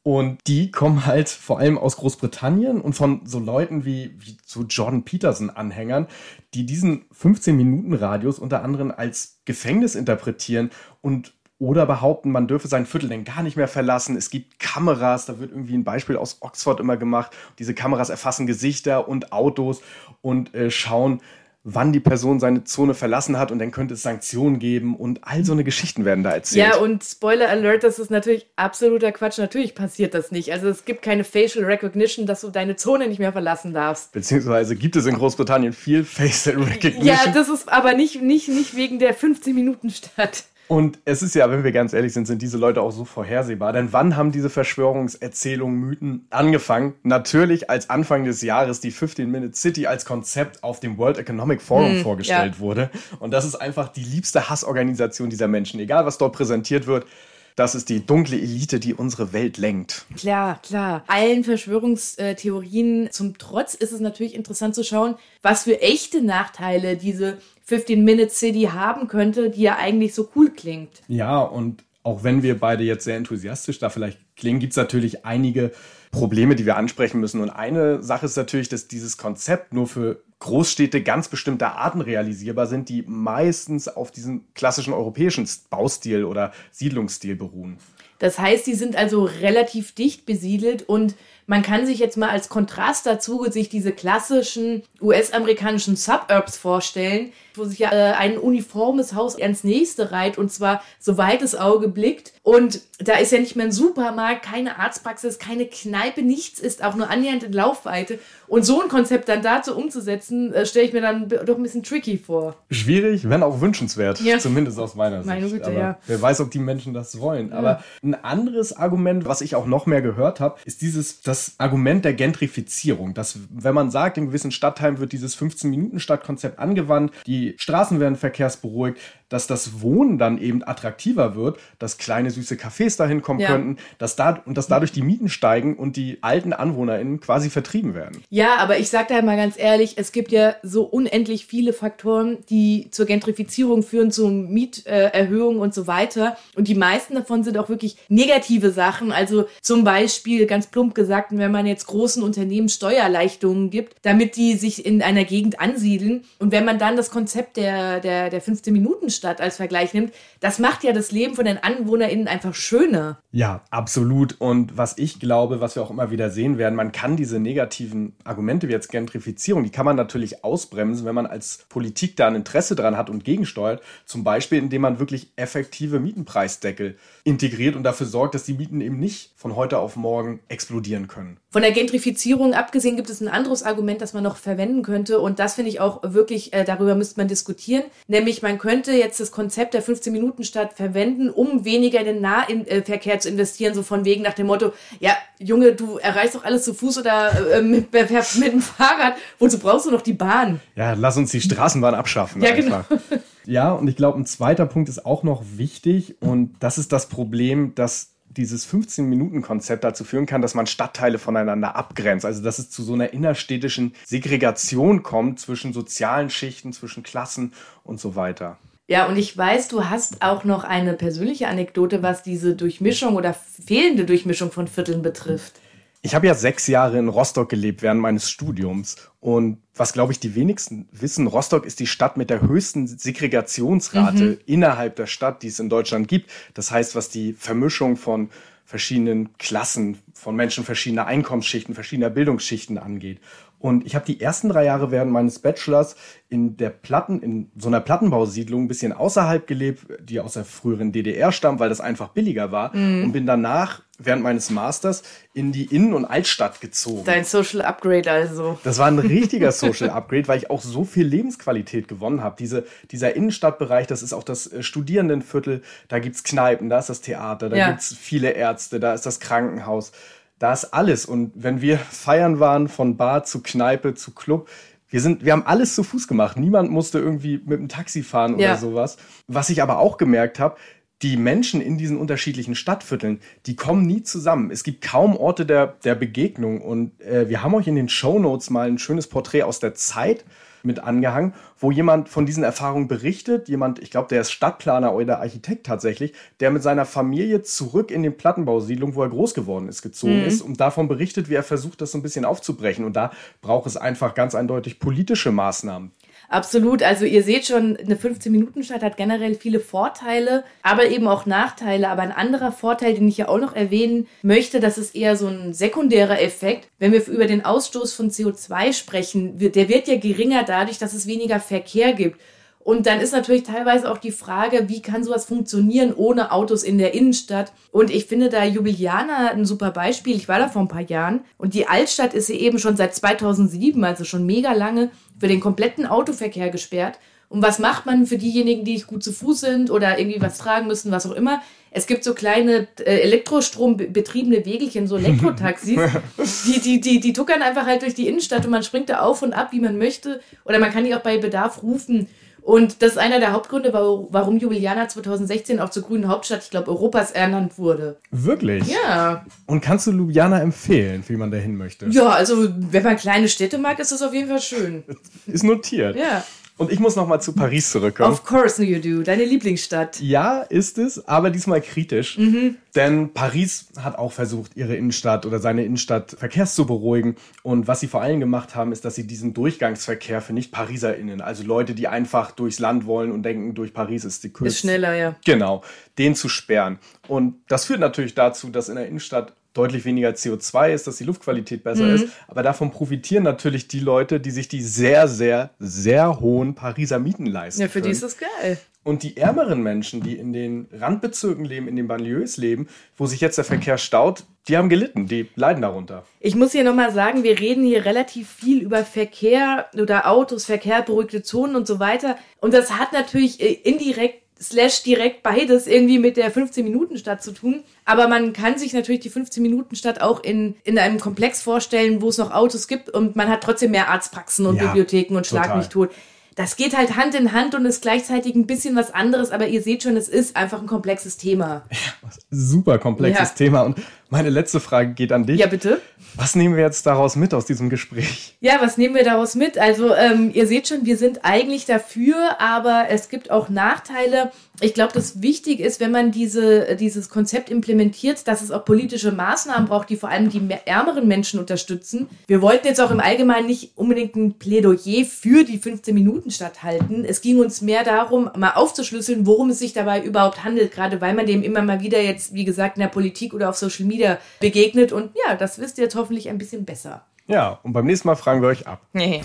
Und 0.03 0.39
die 0.47 0.71
kommen 0.71 1.05
halt 1.07 1.29
vor 1.29 1.59
allem 1.59 1.79
aus 1.79 1.97
Großbritannien 1.97 2.81
und 2.81 2.93
von 2.93 3.23
so 3.25 3.41
Leuten 3.41 3.85
wie, 3.85 4.15
wie 4.19 4.37
so 4.45 4.63
Jordan 4.63 5.03
Peterson-Anhängern, 5.03 6.07
die 6.55 6.65
diesen 6.65 7.07
15-Minuten-Radius 7.09 8.39
unter 8.39 8.63
anderem 8.63 8.93
als 8.97 9.41
Gefängnis 9.47 9.97
interpretieren 9.97 10.71
und 11.01 11.33
oder 11.59 11.87
behaupten, 11.87 12.33
man 12.33 12.49
dürfe 12.49 12.69
sein 12.69 12.87
Viertel 12.87 13.09
denn 13.09 13.25
gar 13.25 13.43
nicht 13.43 13.57
mehr 13.57 13.69
verlassen. 13.69 14.17
Es 14.17 14.31
gibt 14.31 14.59
Kameras, 14.59 15.27
da 15.27 15.39
wird 15.39 15.53
irgendwie 15.53 15.75
ein 15.75 15.85
Beispiel 15.85 16.17
aus 16.17 16.39
Oxford 16.41 16.81
immer 16.81 16.97
gemacht. 16.97 17.33
Diese 17.59 17.75
Kameras 17.75 18.11
erfassen 18.11 18.47
Gesichter 18.47 19.09
und 19.09 19.33
Autos 19.33 19.81
und 20.21 20.55
äh, 20.55 20.71
schauen, 20.71 21.21
wann 21.69 21.93
die 21.93 21.99
Person 21.99 22.39
seine 22.39 22.63
Zone 22.63 22.95
verlassen 22.95 23.39
hat 23.39 23.51
und 23.51 23.59
dann 23.59 23.73
könnte 23.73 23.95
es 23.95 24.03
Sanktionen 24.03 24.61
geben 24.61 24.95
und 24.95 25.25
all 25.25 25.45
so 25.45 25.53
eine 25.53 25.65
Geschichten 25.65 26.05
werden 26.05 26.23
da 26.23 26.31
erzählt. 26.31 26.65
Ja, 26.65 26.77
und 26.77 27.03
Spoiler 27.03 27.49
Alert, 27.49 27.83
das 27.83 27.99
ist 27.99 28.09
natürlich 28.09 28.47
absoluter 28.55 29.11
Quatsch. 29.11 29.39
Natürlich 29.39 29.75
passiert 29.75 30.15
das 30.15 30.31
nicht. 30.31 30.53
Also 30.53 30.69
es 30.69 30.85
gibt 30.85 31.03
keine 31.03 31.25
Facial 31.25 31.65
Recognition, 31.65 32.25
dass 32.25 32.43
du 32.43 32.51
deine 32.51 32.77
Zone 32.77 33.09
nicht 33.09 33.19
mehr 33.19 33.33
verlassen 33.33 33.75
darfst. 33.75 34.13
Beziehungsweise 34.13 34.77
gibt 34.77 34.95
es 34.95 35.07
in 35.07 35.17
Großbritannien 35.17 35.73
viel 35.73 36.05
Facial 36.05 36.63
Recognition. 36.63 37.05
Ja, 37.05 37.33
das 37.35 37.49
ist 37.49 37.69
aber 37.69 37.95
nicht, 37.95 38.23
nicht, 38.23 38.49
nicht 38.49 38.77
wegen 38.77 39.01
der 39.01 39.13
15 39.13 39.53
Minuten 39.53 39.91
Stadt. 39.91 40.45
Und 40.69 40.99
es 41.05 41.23
ist 41.23 41.35
ja, 41.35 41.49
wenn 41.51 41.63
wir 41.63 41.73
ganz 41.73 41.93
ehrlich 41.93 42.13
sind, 42.13 42.27
sind 42.27 42.43
diese 42.43 42.59
Leute 42.59 42.83
auch 42.83 42.91
so 42.91 43.05
vorhersehbar. 43.05 43.73
Denn 43.73 43.93
wann 43.93 44.17
haben 44.17 44.33
diese 44.33 44.51
Verschwörungserzählungen, 44.51 45.79
Mythen 45.79 46.27
angefangen? 46.31 46.95
Natürlich 47.05 47.71
als 47.71 47.89
Anfang 47.89 48.25
des 48.25 48.43
Jahres 48.43 48.81
die 48.81 48.93
15-Minute 48.93 49.55
City 49.55 49.87
als 49.87 50.05
Konzept 50.05 50.65
auf 50.65 50.81
dem 50.81 50.99
World 50.99 51.19
Economic 51.19 51.63
Forum 51.63 51.93
hm, 51.93 52.03
vorgestellt 52.03 52.55
ja. 52.55 52.61
wurde. 52.61 52.91
Und 53.21 53.31
das 53.31 53.45
ist 53.45 53.55
einfach 53.55 53.89
die 53.89 54.03
liebste 54.03 54.49
Hassorganisation 54.49 55.31
dieser 55.31 55.47
Menschen. 55.47 55.79
Egal, 55.79 56.05
was 56.05 56.19
dort 56.19 56.35
präsentiert 56.35 56.87
wird, 56.87 57.07
das 57.57 57.75
ist 57.75 57.89
die 57.89 58.05
dunkle 58.05 58.37
Elite, 58.37 58.79
die 58.79 58.95
unsere 58.95 59.33
Welt 59.33 59.57
lenkt. 59.57 60.05
Klar, 60.17 60.61
klar. 60.63 61.03
Allen 61.07 61.43
Verschwörungstheorien 61.43 63.09
zum 63.11 63.39
Trotz 63.39 63.75
ist 63.75 63.93
es 63.93 64.01
natürlich 64.01 64.35
interessant 64.35 64.75
zu 64.75 64.85
schauen, 64.85 65.17
was 65.43 65.65
für 65.65 65.81
echte 65.81 66.23
Nachteile 66.23 66.97
diese 66.97 67.39
15-Minute-City 67.69 68.71
haben 68.73 69.09
könnte, 69.09 69.51
die 69.51 69.63
ja 69.63 69.77
eigentlich 69.77 70.15
so 70.15 70.29
cool 70.37 70.51
klingt. 70.51 71.03
Ja, 71.09 71.41
und 71.41 71.83
auch 72.03 72.23
wenn 72.23 72.43
wir 72.43 72.61
beide 72.61 72.85
jetzt 72.85 73.05
sehr 73.05 73.17
enthusiastisch 73.17 73.79
da 73.79 73.89
vielleicht 73.89 74.19
klingen, 74.37 74.61
gibt 74.61 74.73
es 74.73 74.77
natürlich 74.77 75.25
einige 75.25 75.73
Probleme, 76.11 76.55
die 76.55 76.67
wir 76.67 76.77
ansprechen 76.77 77.21
müssen. 77.21 77.41
Und 77.41 77.51
eine 77.51 78.03
Sache 78.03 78.27
ist 78.27 78.37
natürlich, 78.37 78.69
dass 78.69 78.89
dieses 78.89 79.17
Konzept 79.17 79.75
nur 79.75 79.87
für 79.87 80.23
Großstädte 80.39 81.03
ganz 81.03 81.29
bestimmter 81.29 81.77
Arten 81.77 82.01
realisierbar 82.01 82.67
sind, 82.67 82.89
die 82.89 83.03
meistens 83.07 83.89
auf 83.89 84.11
diesem 84.11 84.45
klassischen 84.55 84.93
europäischen 84.93 85.49
Baustil 85.71 86.25
oder 86.25 86.53
Siedlungsstil 86.71 87.37
beruhen. 87.37 87.79
Das 88.19 88.39
heißt, 88.39 88.67
die 88.67 88.75
sind 88.75 88.97
also 88.97 89.25
relativ 89.25 89.93
dicht 89.93 90.27
besiedelt 90.27 90.83
und 90.83 91.15
man 91.47 91.63
kann 91.63 91.87
sich 91.87 91.99
jetzt 91.99 92.17
mal 92.17 92.31
als 92.31 92.49
Kontrast 92.49 93.07
dazu 93.07 93.45
sich 93.51 93.69
diese 93.69 93.93
klassischen 93.93 94.83
US-amerikanischen 95.01 95.97
Suburbs 95.97 96.57
vorstellen, 96.57 97.33
wo 97.55 97.65
sich 97.65 97.79
ja 97.79 97.93
äh, 97.93 98.13
ein 98.15 98.39
uniformes 98.39 99.15
Haus 99.15 99.41
ans 99.41 99.65
nächste 99.65 100.11
reiht 100.11 100.39
und 100.39 100.53
zwar 100.53 100.83
soweit 100.99 101.43
das 101.43 101.55
Auge 101.55 101.89
blickt. 101.89 102.33
Und 102.43 102.81
da 102.99 103.15
ist 103.15 103.33
ja 103.33 103.39
nicht 103.39 103.57
mehr 103.57 103.67
ein 103.67 103.73
Supermarkt, 103.73 104.43
keine 104.43 104.79
Arztpraxis, 104.79 105.39
keine 105.39 105.67
Kneipe, 105.67 106.23
nichts 106.23 106.61
ist 106.61 106.83
auch 106.83 106.95
nur 106.95 107.11
annähernd 107.11 107.43
in 107.43 107.53
Laufweite. 107.53 108.19
Und 108.49 108.65
so 108.65 108.83
ein 108.83 108.89
Konzept 108.89 109.29
dann 109.29 109.43
dazu 109.43 109.77
umzusetzen, 109.77 110.53
äh, 110.53 110.67
stelle 110.67 110.87
ich 110.87 110.93
mir 110.93 111.01
dann 111.01 111.29
doch 111.29 111.57
ein 111.57 111.63
bisschen 111.63 111.83
tricky 111.83 112.19
vor. 112.19 112.57
Schwierig, 112.71 113.29
wenn 113.29 113.43
auch 113.43 113.61
wünschenswert, 113.61 114.21
ja. 114.21 114.39
zumindest 114.39 114.79
aus 114.79 114.95
meiner 114.95 115.19
Sicht. 115.19 115.27
Meine 115.27 115.49
Güte, 115.49 115.67
Aber 115.67 115.75
ja. 115.75 115.99
Wer 116.07 116.23
weiß, 116.23 116.41
ob 116.41 116.51
die 116.51 116.59
Menschen 116.59 116.95
das 116.95 117.21
wollen. 117.21 117.51
Ja. 117.51 117.57
Aber 117.57 117.85
ein 118.03 118.15
anderes 118.15 118.77
Argument, 118.77 119.27
was 119.27 119.41
ich 119.41 119.55
auch 119.55 119.67
noch 119.67 119.87
mehr 119.87 120.03
gehört 120.03 120.41
habe, 120.41 120.59
ist 120.65 120.81
dieses, 120.83 121.21
dass 121.21 121.36
das 121.37 121.55
Argument 121.59 122.05
der 122.05 122.15
Gentrifizierung, 122.15 123.15
dass 123.15 123.39
wenn 123.51 123.75
man 123.75 123.91
sagt, 123.91 124.19
in 124.19 124.27
gewissen 124.27 124.51
Stadtteilen 124.51 124.99
wird 124.99 125.13
dieses 125.13 125.37
15-Minuten-Stadtkonzept 125.39 126.59
angewandt, 126.59 127.13
die 127.27 127.55
Straßen 127.59 128.01
werden 128.01 128.17
verkehrsberuhigt, 128.17 128.99
dass 129.29 129.47
das 129.47 129.81
Wohnen 129.81 130.19
dann 130.19 130.39
eben 130.39 130.63
attraktiver 130.63 131.35
wird, 131.35 131.59
dass 131.79 131.99
kleine 131.99 132.31
süße 132.31 132.55
Cafés 132.55 132.97
dahin 132.97 133.23
kommen 133.23 133.41
ja. 133.41 133.49
könnten, 133.49 133.77
dass 133.99 134.17
da 134.17 134.43
und 134.45 134.57
dass 134.57 134.69
dadurch 134.69 134.93
die 134.93 135.03
Mieten 135.03 135.29
steigen 135.29 135.77
und 135.77 135.97
die 135.97 136.19
alten 136.23 136.53
AnwohnerInnen 136.53 137.21
quasi 137.21 137.51
vertrieben 137.51 137.95
werden. 137.95 138.23
Ja, 138.31 138.57
aber 138.59 138.79
ich 138.79 138.89
sage 138.89 139.07
da 139.09 139.23
mal 139.23 139.37
ganz 139.37 139.59
ehrlich, 139.59 139.95
es 139.99 140.13
gibt 140.13 140.31
ja 140.31 140.55
so 140.63 140.85
unendlich 140.85 141.47
viele 141.47 141.73
Faktoren, 141.73 142.39
die 142.49 142.89
zur 142.91 143.07
Gentrifizierung 143.07 143.83
führen, 143.83 144.11
zu 144.11 144.29
Mieterhöhungen 144.29 145.61
und 145.61 145.75
so 145.75 145.87
weiter. 145.87 146.37
Und 146.55 146.69
die 146.69 146.75
meisten 146.75 147.15
davon 147.15 147.43
sind 147.43 147.59
auch 147.59 147.69
wirklich 147.69 147.97
negative 148.09 148.71
Sachen. 148.71 149.11
Also 149.11 149.49
zum 149.61 149.83
Beispiel, 149.83 150.47
ganz 150.47 150.69
plump 150.69 150.95
gesagt, 150.95 151.26
wenn 151.31 151.51
man 151.51 151.67
jetzt 151.67 151.87
großen 151.87 152.23
Unternehmen 152.23 152.69
Steuerleichtungen 152.69 153.71
gibt, 153.71 153.97
damit 154.03 154.37
die 154.37 154.57
sich 154.57 154.85
in 154.87 155.03
einer 155.03 155.25
Gegend 155.25 155.61
ansiedeln. 155.61 156.25
Und 156.39 156.53
wenn 156.53 156.65
man 156.65 156.79
dann 156.79 156.97
das 156.97 157.11
Konzept 157.11 157.57
der, 157.57 158.01
der, 158.01 158.31
der 158.31 158.41
15 158.41 158.73
Minuten 158.73 159.11
Stadt 159.11 159.41
als 159.41 159.57
Vergleich 159.57 159.95
nimmt, 159.95 160.13
das 160.41 160.59
macht 160.59 160.85
ja 160.85 160.93
das 160.93 161.13
Leben 161.13 161.35
von 161.35 161.45
den 161.45 161.59
AnwohnerInnen 161.59 162.29
einfach 162.29 162.55
schöner. 162.55 163.19
Ja, 163.33 163.63
absolut. 163.71 164.37
Und 164.41 164.77
was 164.77 164.99
ich 164.99 165.21
glaube, 165.21 165.61
was 165.61 165.77
wir 165.77 165.83
auch 165.83 165.91
immer 165.91 166.11
wieder 166.11 166.31
sehen 166.31 166.59
werden, 166.59 166.75
man 166.75 166.93
kann 166.93 167.17
diese 167.17 167.39
negativen 167.39 168.15
Argumente 168.25 168.69
wie 168.69 168.73
jetzt 168.73 168.91
Gentrifizierung, 168.91 169.65
die 169.65 169.71
kann 169.71 169.85
man 169.85 169.97
natürlich 169.97 170.45
ausbremsen, 170.45 171.07
wenn 171.07 171.15
man 171.15 171.27
als 171.27 171.65
Politik 171.69 172.17
da 172.17 172.29
ein 172.29 172.35
Interesse 172.35 172.77
dran 172.77 172.97
hat 172.97 173.11
und 173.11 173.25
gegensteuert. 173.25 173.83
Zum 174.05 174.25
Beispiel, 174.25 174.59
indem 174.59 174.83
man 174.83 174.99
wirklich 174.99 175.29
effektive 175.37 176.01
Mietenpreisdeckel 176.01 176.97
integriert 177.25 177.77
und 177.77 177.83
dafür 177.83 178.07
sorgt, 178.07 178.35
dass 178.35 178.45
die 178.45 178.55
Mieten 178.55 178.81
eben 178.81 178.99
nicht 178.99 179.33
von 179.37 179.57
heute 179.57 179.79
auf 179.79 179.97
morgen 179.97 180.41
explodieren 180.49 181.09
können. 181.09 181.16
Von 181.51 181.63
der 181.63 181.73
Gentrifizierung 181.73 182.55
abgesehen 182.55 182.97
gibt 182.97 183.11
es 183.11 183.21
ein 183.21 183.29
anderes 183.29 183.63
Argument, 183.63 184.01
das 184.01 184.13
man 184.13 184.23
noch 184.23 184.37
verwenden 184.37 184.83
könnte. 184.83 185.21
Und 185.21 185.39
das 185.39 185.55
finde 185.55 185.71
ich 185.71 185.81
auch 185.81 186.01
wirklich, 186.03 186.53
äh, 186.53 186.65
darüber 186.65 186.95
müsste 186.95 187.19
man 187.19 187.29
diskutieren. 187.29 187.85
Nämlich, 188.09 188.43
man 188.43 188.59
könnte 188.59 188.93
jetzt 188.93 189.21
das 189.21 189.31
Konzept 189.31 189.75
der 189.75 189.83
15-Minuten-Stadt 189.83 190.75
verwenden, 190.75 191.31
um 191.31 191.65
weniger 191.65 192.01
in 192.01 192.07
den 192.07 192.21
Nahverkehr 192.21 193.19
zu 193.21 193.29
investieren. 193.29 193.75
So 193.75 193.83
von 193.83 194.05
wegen 194.05 194.23
nach 194.23 194.35
dem 194.35 194.47
Motto, 194.49 194.73
ja, 195.01 195.13
Junge, 195.39 195.73
du 195.73 195.99
erreichst 195.99 196.35
doch 196.35 196.45
alles 196.45 196.65
zu 196.65 196.75
Fuß 196.75 196.99
oder 196.99 197.57
äh, 197.57 197.63
mit, 197.63 197.93
mit, 197.93 198.11
mit 198.11 198.53
dem 198.53 198.61
Fahrrad. 198.61 199.15
Wozu 199.39 199.59
brauchst 199.59 199.87
du 199.87 199.91
noch 199.91 200.03
die 200.03 200.13
Bahn? 200.15 200.61
Ja, 200.75 200.93
lass 200.93 201.17
uns 201.17 201.31
die 201.31 201.41
Straßenbahn 201.41 201.95
abschaffen. 201.95 202.43
ja, 202.43 202.53
einfach. 202.53 202.89
genau. 202.89 203.01
Ja, 203.47 203.73
und 203.73 203.89
ich 203.89 203.97
glaube, 203.97 204.19
ein 204.19 204.27
zweiter 204.27 204.67
Punkt 204.67 204.89
ist 204.89 205.07
auch 205.07 205.23
noch 205.23 205.43
wichtig. 205.55 206.17
Und 206.21 206.55
das 206.61 206.79
ist 206.79 206.93
das 206.93 207.09
Problem, 207.09 207.75
dass 207.75 208.16
dieses 208.37 208.69
15-Minuten-Konzept 208.71 209.85
dazu 209.85 210.05
führen 210.05 210.27
kann, 210.27 210.43
dass 210.43 210.55
man 210.55 210.67
Stadtteile 210.67 211.19
voneinander 211.19 211.77
abgrenzt. 211.77 212.25
Also 212.25 212.43
dass 212.43 212.59
es 212.59 212.71
zu 212.71 212.83
so 212.83 212.95
einer 212.95 213.13
innerstädtischen 213.13 213.95
Segregation 214.05 215.03
kommt 215.03 215.41
zwischen 215.41 215.73
sozialen 215.73 216.31
Schichten, 216.31 216.73
zwischen 216.73 217.03
Klassen 217.03 217.53
und 217.85 218.01
so 218.01 218.17
weiter. 218.17 218.59
Ja, 218.89 219.07
und 219.07 219.17
ich 219.17 219.37
weiß, 219.37 219.69
du 219.69 219.89
hast 219.89 220.23
auch 220.23 220.45
noch 220.45 220.63
eine 220.63 220.93
persönliche 220.93 221.49
Anekdote, 221.49 222.03
was 222.03 222.23
diese 222.23 222.55
Durchmischung 222.55 223.17
oder 223.17 223.35
fehlende 223.35 224.05
Durchmischung 224.05 224.53
von 224.53 224.69
Vierteln 224.69 225.03
betrifft. 225.03 225.61
Ich 226.07 226.15
habe 226.15 226.29
ja 226.29 226.35
sechs 226.35 226.69
Jahre 226.69 227.01
in 227.01 227.09
Rostock 227.09 227.49
gelebt 227.49 227.83
während 227.83 228.01
meines 228.01 228.31
Studiums. 228.31 228.95
Und 229.19 229.59
was, 229.75 229.93
glaube 229.93 230.13
ich, 230.13 230.21
die 230.21 230.37
wenigsten 230.37 230.89
wissen, 230.93 231.27
Rostock 231.27 231.67
ist 231.67 231.81
die 231.81 231.89
Stadt 231.89 232.17
mit 232.17 232.31
der 232.31 232.43
höchsten 232.43 232.87
Segregationsrate 232.87 234.25
mhm. 234.25 234.39
innerhalb 234.47 234.95
der 234.95 235.07
Stadt, 235.07 235.43
die 235.43 235.49
es 235.49 235.59
in 235.59 235.69
Deutschland 235.69 236.07
gibt. 236.07 236.31
Das 236.55 236.71
heißt, 236.71 236.95
was 236.95 237.09
die 237.09 237.33
Vermischung 237.33 237.97
von 237.97 238.31
verschiedenen 238.65 239.37
Klassen, 239.39 239.99
von 240.15 240.37
Menschen 240.37 240.63
verschiedener 240.63 241.07
Einkommensschichten, 241.07 241.75
verschiedener 241.75 242.11
Bildungsschichten 242.11 242.79
angeht. 242.79 243.21
Und 243.59 243.85
ich 243.85 243.97
habe 243.97 244.07
die 244.07 244.21
ersten 244.21 244.49
drei 244.49 244.65
Jahre 244.65 244.93
während 244.93 245.11
meines 245.11 245.41
Bachelors 245.41 245.97
in 246.29 246.57
der 246.57 246.71
Platten, 246.71 247.21
in 247.21 247.51
so 247.57 247.67
einer 247.67 247.81
Plattenbausiedlung 247.81 248.65
ein 248.65 248.69
bisschen 248.69 248.93
außerhalb 248.93 249.45
gelebt, 249.47 249.87
die 250.01 250.21
aus 250.21 250.35
der 250.35 250.45
früheren 250.45 250.93
DDR 250.93 251.33
stammt, 251.33 251.59
weil 251.59 251.69
das 251.69 251.81
einfach 251.81 252.11
billiger 252.11 252.53
war. 252.53 252.77
Mhm. 252.77 253.05
Und 253.05 253.13
bin 253.13 253.27
danach 253.27 253.83
während 253.99 254.23
meines 254.23 254.51
Masters 254.51 255.03
in 255.33 255.53
die 255.53 255.65
Innen- 255.65 255.95
und 255.95 256.05
Altstadt 256.05 256.61
gezogen. 256.61 257.05
Dein 257.05 257.25
Social 257.25 257.63
Upgrade 257.63 258.11
also. 258.11 258.59
Das 258.65 258.79
war 258.79 258.87
ein 258.87 258.99
richtiger 258.99 259.53
Social 259.53 259.91
Upgrade, 259.91 260.29
weil 260.29 260.39
ich 260.39 260.51
auch 260.51 260.63
so 260.63 260.85
viel 260.85 261.07
Lebensqualität 261.07 261.89
gewonnen 261.89 262.23
habe. 262.23 262.37
Diese, 262.39 262.65
dieser 262.91 263.17
Innenstadtbereich, 263.17 263.87
das 263.87 264.03
ist 264.03 264.13
auch 264.13 264.25
das 264.25 264.53
äh, 264.53 264.63
Studierendenviertel, 264.63 265.63
da 265.89 265.99
gibt 265.99 266.17
es 266.17 266.25
Kneipen, 266.25 266.69
da 266.69 266.79
ist 266.79 266.89
das 266.89 267.01
Theater, 267.01 267.49
da 267.49 267.57
ja. 267.57 267.71
es 267.73 267.95
viele 267.99 268.31
Ärzte, 268.31 268.81
da 268.81 268.95
ist 268.95 269.07
das 269.07 269.21
Krankenhaus 269.21 269.93
da 270.39 270.53
ist 270.53 270.73
alles. 270.73 271.07
Und 271.07 271.33
wenn 271.35 271.61
wir 271.61 271.79
feiern 271.79 272.41
waren, 272.41 272.69
von 272.69 272.97
Bar 272.97 273.25
zu 273.25 273.43
Kneipe 273.43 273.95
zu 273.95 274.13
Club, 274.13 274.49
wir 274.89 275.01
sind, 275.01 275.25
wir 275.25 275.33
haben 275.33 275.45
alles 275.47 275.75
zu 275.75 275.83
Fuß 275.83 276.07
gemacht. 276.07 276.37
Niemand 276.37 276.71
musste 276.71 276.99
irgendwie 276.99 277.41
mit 277.45 277.59
dem 277.59 277.69
Taxi 277.69 278.03
fahren 278.03 278.39
ja. 278.39 278.51
oder 278.51 278.59
sowas. 278.59 278.99
Was 279.27 279.51
ich 279.51 279.61
aber 279.61 279.79
auch 279.79 279.97
gemerkt 279.97 280.39
habe, 280.39 280.57
die 281.03 281.17
Menschen 281.17 281.61
in 281.61 281.77
diesen 281.77 281.99
unterschiedlichen 281.99 282.55
Stadtvierteln, 282.55 283.21
die 283.45 283.57
kommen 283.57 283.87
nie 283.87 284.03
zusammen. 284.03 284.51
Es 284.51 284.65
gibt 284.65 284.83
kaum 284.83 285.17
Orte 285.17 285.45
der, 285.45 285.77
der 285.85 285.95
Begegnung. 285.95 286.63
Und 286.63 287.01
äh, 287.03 287.29
wir 287.29 287.43
haben 287.43 287.55
euch 287.55 287.67
in 287.67 287.77
den 287.77 287.89
Show 287.89 288.19
Notes 288.19 288.51
mal 288.51 288.69
ein 288.69 288.79
schönes 288.79 289.07
Porträt 289.07 289.43
aus 289.43 289.61
der 289.61 289.75
Zeit 289.75 290.25
mit 290.63 290.81
angehangen, 290.81 291.33
wo 291.59 291.71
jemand 291.71 292.09
von 292.09 292.27
diesen 292.27 292.43
Erfahrungen 292.43 292.89
berichtet. 292.89 293.49
Jemand, 293.49 293.79
ich 293.79 293.91
glaube, 293.91 294.09
der 294.09 294.23
ist 294.23 294.33
Stadtplaner 294.33 294.95
oder 294.95 295.21
Architekt 295.21 295.67
tatsächlich, 295.67 296.13
der 296.41 296.51
mit 296.51 296.63
seiner 296.63 296.85
Familie 296.85 297.43
zurück 297.43 297.91
in 297.91 298.03
den 298.03 298.17
Plattenbausiedlung, 298.17 298.95
wo 298.95 299.03
er 299.03 299.11
groß 299.11 299.35
geworden 299.35 299.69
ist, 299.69 299.83
gezogen 299.83 300.21
mhm. 300.21 300.27
ist 300.27 300.43
und 300.43 300.61
davon 300.61 300.89
berichtet, 300.89 301.31
wie 301.31 301.35
er 301.35 301.43
versucht, 301.43 301.81
das 301.81 301.93
so 301.93 301.99
ein 301.99 302.03
bisschen 302.03 302.25
aufzubrechen. 302.25 302.85
Und 302.85 302.97
da 302.97 303.13
braucht 303.43 303.67
es 303.67 303.77
einfach 303.77 304.15
ganz 304.15 304.35
eindeutig 304.35 304.81
politische 304.81 305.31
Maßnahmen. 305.31 305.93
Absolut. 306.29 306.83
Also 306.83 307.05
ihr 307.05 307.23
seht 307.23 307.47
schon, 307.47 307.77
eine 307.77 307.95
15-Minuten-Stadt 307.95 308.83
hat 308.83 308.97
generell 308.97 309.35
viele 309.35 309.61
Vorteile, 309.61 310.45
aber 310.63 310.89
eben 310.89 311.07
auch 311.07 311.27
Nachteile. 311.27 311.89
Aber 311.89 312.03
ein 312.03 312.13
anderer 312.13 312.53
Vorteil, 312.53 312.95
den 312.95 313.09
ich 313.09 313.19
ja 313.19 313.29
auch 313.29 313.39
noch 313.39 313.55
erwähnen 313.55 314.07
möchte, 314.23 314.61
das 314.61 314.79
ist 314.79 314.95
eher 314.97 315.17
so 315.17 315.29
ein 315.29 315.55
sekundärer 315.55 316.21
Effekt. 316.21 316.69
Wenn 316.79 316.93
wir 316.93 317.07
über 317.07 317.27
den 317.27 317.45
Ausstoß 317.45 317.93
von 317.93 318.11
CO2 318.11 318.73
sprechen, 318.73 319.39
der 319.39 319.69
wird 319.69 319.89
ja 319.89 319.97
geringer 319.97 320.43
dadurch, 320.43 320.79
dass 320.79 320.95
es 320.95 321.07
weniger 321.07 321.41
Verkehr 321.41 321.93
gibt. 321.93 322.21
Und 322.67 322.87
dann 322.87 323.01
ist 323.01 323.13
natürlich 323.13 323.45
teilweise 323.45 323.89
auch 323.89 323.99
die 323.99 324.11
Frage, 324.11 324.69
wie 324.69 324.83
kann 324.83 325.05
sowas 325.05 325.25
funktionieren 325.25 325.95
ohne 325.95 326.33
Autos 326.33 326.65
in 326.65 326.79
der 326.79 326.95
Innenstadt? 326.95 327.53
Und 327.71 327.93
ich 327.93 328.07
finde 328.07 328.29
da 328.29 328.45
Jubiliana 328.45 329.31
ein 329.31 329.45
super 329.45 329.71
Beispiel. 329.71 330.17
Ich 330.17 330.27
war 330.27 330.41
da 330.41 330.49
vor 330.49 330.63
ein 330.63 330.67
paar 330.67 330.81
Jahren 330.81 331.21
und 331.39 331.55
die 331.55 331.69
Altstadt 331.69 332.13
ist 332.13 332.29
eben 332.29 332.59
schon 332.59 332.77
seit 332.77 332.93
2007, 332.93 333.85
also 333.85 334.03
schon 334.03 334.27
mega 334.27 334.53
lange, 334.53 334.91
für 335.21 335.29
den 335.29 335.39
kompletten 335.39 335.87
Autoverkehr 335.87 336.51
gesperrt. 336.51 336.99
Und 337.29 337.41
was 337.41 337.61
macht 337.61 337.87
man 337.87 338.05
für 338.05 338.19
diejenigen, 338.19 338.65
die 338.65 338.81
gut 338.81 339.05
zu 339.05 339.13
Fuß 339.13 339.43
sind 339.43 339.71
oder 339.71 340.01
irgendwie 340.01 340.21
was 340.21 340.37
tragen 340.37 340.67
müssen, 340.67 340.91
was 340.91 341.07
auch 341.07 341.15
immer? 341.15 341.43
Es 341.71 341.87
gibt 341.87 342.03
so 342.03 342.15
kleine 342.15 342.67
äh, 342.81 343.01
Elektrostrombetriebene 343.03 344.45
Wegelchen, 344.45 344.89
so 344.89 344.97
Elektrotaxis, 344.97 345.79
die, 346.47 346.61
die, 346.61 346.81
die, 346.81 346.99
die 346.99 347.13
tuckern 347.13 347.43
einfach 347.43 347.67
halt 347.67 347.83
durch 347.83 347.95
die 347.95 348.09
Innenstadt 348.09 348.45
und 348.45 348.51
man 348.51 348.65
springt 348.65 348.89
da 348.89 349.03
auf 349.03 349.23
und 349.23 349.35
ab, 349.35 349.53
wie 349.53 349.61
man 349.61 349.79
möchte. 349.79 350.21
Oder 350.45 350.59
man 350.59 350.73
kann 350.73 350.83
die 350.83 350.97
auch 350.97 351.03
bei 351.03 351.19
Bedarf 351.19 351.63
rufen. 351.63 352.09
Und 352.47 352.81
das 352.81 352.93
ist 352.93 352.99
einer 352.99 353.19
der 353.19 353.33
Hauptgründe, 353.33 353.73
warum 353.73 354.39
Jubiliana 354.39 354.87
2016 354.87 355.59
auch 355.59 355.71
zur 355.71 355.83
grünen 355.83 356.07
Hauptstadt, 356.07 356.45
ich 356.45 356.51
glaube, 356.51 356.71
Europas 356.71 357.11
ernannt 357.11 357.59
wurde. 357.59 357.99
Wirklich? 358.13 358.69
Ja. 358.69 359.27
Und 359.47 359.63
kannst 359.63 359.89
du 359.89 359.91
Ljubljana 359.91 360.41
empfehlen, 360.41 361.03
wie 361.09 361.17
man 361.17 361.33
dahin 361.33 361.57
möchte? 361.57 361.87
Ja, 361.87 362.11
also 362.11 362.49
wenn 362.57 362.85
man 362.85 362.97
kleine 362.99 363.29
Städte 363.29 363.59
mag, 363.59 363.81
ist 363.81 363.91
das 363.91 364.01
auf 364.01 364.15
jeden 364.15 364.29
Fall 364.29 364.41
schön. 364.41 364.85
ist 365.27 365.43
notiert. 365.43 365.97
Ja. 365.97 366.25
Und 366.59 366.73
ich 366.73 366.81
muss 366.81 366.97
nochmal 366.97 367.21
zu 367.21 367.35
Paris 367.35 367.71
zurückkommen. 367.71 368.13
Of 368.13 368.25
course 368.25 368.65
you 368.65 368.81
do. 368.81 369.03
Deine 369.03 369.25
Lieblingsstadt. 369.25 370.01
Ja, 370.01 370.41
ist 370.41 370.79
es, 370.79 371.07
aber 371.07 371.29
diesmal 371.29 371.61
kritisch. 371.61 372.17
Mhm. 372.17 372.57
Denn 372.75 373.13
Paris 373.13 373.67
hat 373.79 373.99
auch 373.99 374.13
versucht, 374.13 374.53
ihre 374.57 374.75
Innenstadt 374.75 375.27
oder 375.27 375.39
seine 375.39 375.65
Innenstadt 375.65 376.17
Verkehrs 376.19 376.55
zu 376.55 376.67
beruhigen. 376.67 377.17
Und 377.43 377.69
was 377.69 377.81
sie 377.81 377.89
vor 377.89 378.01
allem 378.01 378.21
gemacht 378.21 378.55
haben, 378.55 378.73
ist, 378.73 378.87
dass 378.87 378.95
sie 378.95 379.07
diesen 379.07 379.35
Durchgangsverkehr 379.35 380.23
für 380.23 380.33
Nicht-PariserInnen, 380.33 381.21
also 381.21 381.45
Leute, 381.45 381.75
die 381.75 381.89
einfach 381.89 382.31
durchs 382.31 382.59
Land 382.59 382.87
wollen 382.87 383.13
und 383.13 383.23
denken, 383.23 383.55
durch 383.55 383.75
Paris 383.75 384.07
ist 384.07 384.25
die 384.25 384.31
Küste. 384.31 384.49
Ist 384.49 384.59
schneller, 384.61 384.95
ja. 384.95 385.17
Genau, 385.27 385.63
den 385.99 386.15
zu 386.15 386.31
sperren. 386.31 386.79
Und 387.07 387.35
das 387.49 387.67
führt 387.67 387.81
natürlich 387.81 388.15
dazu, 388.15 388.49
dass 388.49 388.71
in 388.71 388.77
der 388.77 388.87
Innenstadt 388.87 389.35
deutlich 389.57 389.85
weniger 389.85 390.11
CO2 390.11 390.73
ist, 390.73 390.87
dass 390.87 390.97
die 390.97 391.05
Luftqualität 391.05 391.65
besser 391.65 391.85
mhm. 391.85 391.95
ist. 391.95 392.09
Aber 392.29 392.43
davon 392.43 392.71
profitieren 392.71 393.25
natürlich 393.25 393.69
die 393.69 393.81
Leute, 393.81 394.21
die 394.21 394.31
sich 394.31 394.49
die 394.49 394.63
sehr, 394.63 395.09
sehr, 395.09 395.51
sehr 395.59 396.21
hohen 396.21 396.55
Pariser 396.55 396.99
Mieten 396.99 397.27
leisten. 397.27 397.63
Ja, 397.63 397.69
für 397.69 397.75
können. 397.75 397.85
die 397.85 397.91
ist 397.91 398.03
das 398.03 398.19
geil. 398.19 398.59
Und 398.87 399.03
die 399.03 399.17
ärmeren 399.17 399.65
Menschen, 399.65 400.01
die 400.01 400.17
in 400.17 400.33
den 400.33 400.69
Randbezirken 400.73 401.45
leben, 401.45 401.67
in 401.67 401.75
den 401.75 401.89
Banlieues 401.89 402.37
leben, 402.37 402.69
wo 402.97 403.07
sich 403.07 403.21
jetzt 403.21 403.37
der 403.37 403.45
Verkehr 403.45 403.79
staut, 403.79 404.23
die 404.47 404.57
haben 404.57 404.69
gelitten, 404.69 405.07
die 405.07 405.29
leiden 405.35 405.63
darunter. 405.63 406.05
Ich 406.21 406.37
muss 406.37 406.53
hier 406.53 406.63
nochmal 406.63 406.93
sagen, 406.93 407.25
wir 407.25 407.41
reden 407.41 407.65
hier 407.65 407.85
relativ 407.85 408.31
viel 408.31 408.63
über 408.63 408.85
Verkehr 408.85 409.67
oder 409.75 410.09
Autos, 410.09 410.45
Verkehr, 410.45 410.83
beruhigte 410.83 411.25
Zonen 411.25 411.57
und 411.57 411.67
so 411.67 411.81
weiter. 411.81 412.17
Und 412.41 412.55
das 412.55 412.79
hat 412.79 412.93
natürlich 412.93 413.41
äh, 413.41 413.53
indirekt 413.53 414.23
slash 414.41 414.83
direkt 414.83 415.23
beides 415.23 415.67
irgendwie 415.67 415.99
mit 415.99 416.17
der 416.17 416.33
15-Minuten-Stadt 416.33 417.23
zu 417.23 417.33
tun. 417.33 417.63
Aber 417.85 418.09
man 418.09 418.33
kann 418.33 418.59
sich 418.59 418.73
natürlich 418.73 419.01
die 419.01 419.11
15-Minuten-Stadt 419.11 420.03
auch 420.03 420.23
in, 420.23 420.57
in 420.65 420.79
einem 420.79 421.01
Komplex 421.01 421.43
vorstellen, 421.43 422.03
wo 422.03 422.09
es 422.09 422.19
noch 422.19 422.33
Autos 422.33 422.69
gibt 422.69 422.91
und 422.91 423.17
man 423.17 423.29
hat 423.29 423.43
trotzdem 423.43 423.71
mehr 423.71 423.89
Arztpraxen 423.89 424.47
und 424.47 424.57
ja, 424.57 424.67
Bibliotheken 424.67 425.17
und 425.17 425.27
Schlag 425.27 425.45
total. 425.45 425.59
mich 425.59 425.69
tot. 425.69 425.91
Das 426.37 426.57
geht 426.57 426.77
halt 426.77 426.97
Hand 426.97 427.15
in 427.15 427.33
Hand 427.33 427.55
und 427.55 427.65
ist 427.65 427.81
gleichzeitig 427.81 428.35
ein 428.35 428.47
bisschen 428.47 428.77
was 428.77 428.93
anderes, 428.93 429.31
aber 429.31 429.49
ihr 429.49 429.63
seht 429.63 429.83
schon, 429.83 429.97
es 429.97 430.07
ist 430.07 430.37
einfach 430.37 430.61
ein 430.61 430.67
komplexes 430.67 431.17
Thema. 431.17 431.65
Ja, 431.71 432.11
super 432.31 432.79
komplexes 432.79 433.31
ja. 433.31 433.35
Thema. 433.35 433.63
Und 433.63 433.79
meine 434.11 434.29
letzte 434.29 434.61
Frage 434.61 434.93
geht 434.93 435.13
an 435.13 435.25
dich. 435.25 435.41
Ja, 435.41 435.47
bitte. 435.47 435.81
Was 436.15 436.35
nehmen 436.35 436.55
wir 436.55 436.63
jetzt 436.63 436.85
daraus 436.85 437.17
mit 437.17 437.33
aus 437.33 437.47
diesem 437.47 437.71
Gespräch? 437.71 438.37
Ja, 438.41 438.59
was 438.61 438.77
nehmen 438.77 438.95
wir 438.95 439.03
daraus 439.03 439.35
mit? 439.35 439.57
Also, 439.57 439.95
ähm, 439.95 440.31
ihr 440.33 440.47
seht 440.47 440.69
schon, 440.69 440.85
wir 440.85 440.99
sind 440.99 441.21
eigentlich 441.25 441.65
dafür, 441.65 442.39
aber 442.39 442.87
es 442.91 443.09
gibt 443.09 443.31
auch 443.31 443.49
Nachteile. 443.49 444.31
Ich 444.61 444.73
glaube, 444.73 444.93
dass 444.93 445.21
wichtig 445.21 445.61
ist, 445.61 445.81
wenn 445.81 445.91
man 445.91 446.13
diese, 446.13 446.77
dieses 446.77 447.11
Konzept 447.11 447.51
implementiert, 447.51 448.27
dass 448.27 448.41
es 448.41 448.51
auch 448.51 448.65
politische 448.65 449.13
Maßnahmen 449.13 449.69
braucht, 449.69 449.91
die 449.91 449.97
vor 449.97 450.09
allem 450.09 450.31
die 450.31 450.41
ärmeren 450.65 451.07
Menschen 451.07 451.39
unterstützen. 451.39 452.09
Wir 452.27 452.41
wollten 452.41 452.67
jetzt 452.67 452.81
auch 452.81 452.91
im 452.91 453.01
Allgemeinen 453.01 453.47
nicht 453.47 453.73
unbedingt 453.77 454.17
ein 454.17 454.39
Plädoyer 454.39 455.05
für 455.05 455.45
die 455.45 455.59
15-Minuten-Stadt 455.59 456.63
halten. 456.63 457.05
Es 457.05 457.21
ging 457.21 457.39
uns 457.39 457.61
mehr 457.61 457.85
darum, 457.85 458.31
mal 458.37 458.53
aufzuschlüsseln, 458.53 459.27
worum 459.27 459.51
es 459.51 459.59
sich 459.59 459.75
dabei 459.75 460.03
überhaupt 460.03 460.43
handelt, 460.43 460.73
gerade 460.73 461.01
weil 461.01 461.15
man 461.15 461.27
dem 461.27 461.43
immer 461.43 461.63
mal 461.63 461.81
wieder 461.81 462.01
jetzt, 462.01 462.33
wie 462.33 462.45
gesagt, 462.45 462.77
in 462.77 462.81
der 462.81 462.89
Politik 462.89 463.35
oder 463.35 463.51
auf 463.51 463.57
Social 463.57 463.85
Media 463.85 464.19
begegnet. 464.41 464.93
Und 464.93 465.11
ja, 465.27 465.35
das 465.35 465.59
wisst 465.59 465.77
ihr 465.77 465.85
jetzt 465.85 465.97
hoffentlich 465.97 466.31
ein 466.31 466.39
bisschen 466.39 466.65
besser. 466.65 467.05
Ja, 467.27 467.59
und 467.63 467.73
beim 467.73 467.85
nächsten 467.85 468.09
Mal 468.09 468.15
fragen 468.15 468.41
wir 468.41 468.49
euch 468.49 468.67
ab. 468.67 468.81
Nee. 468.93 469.23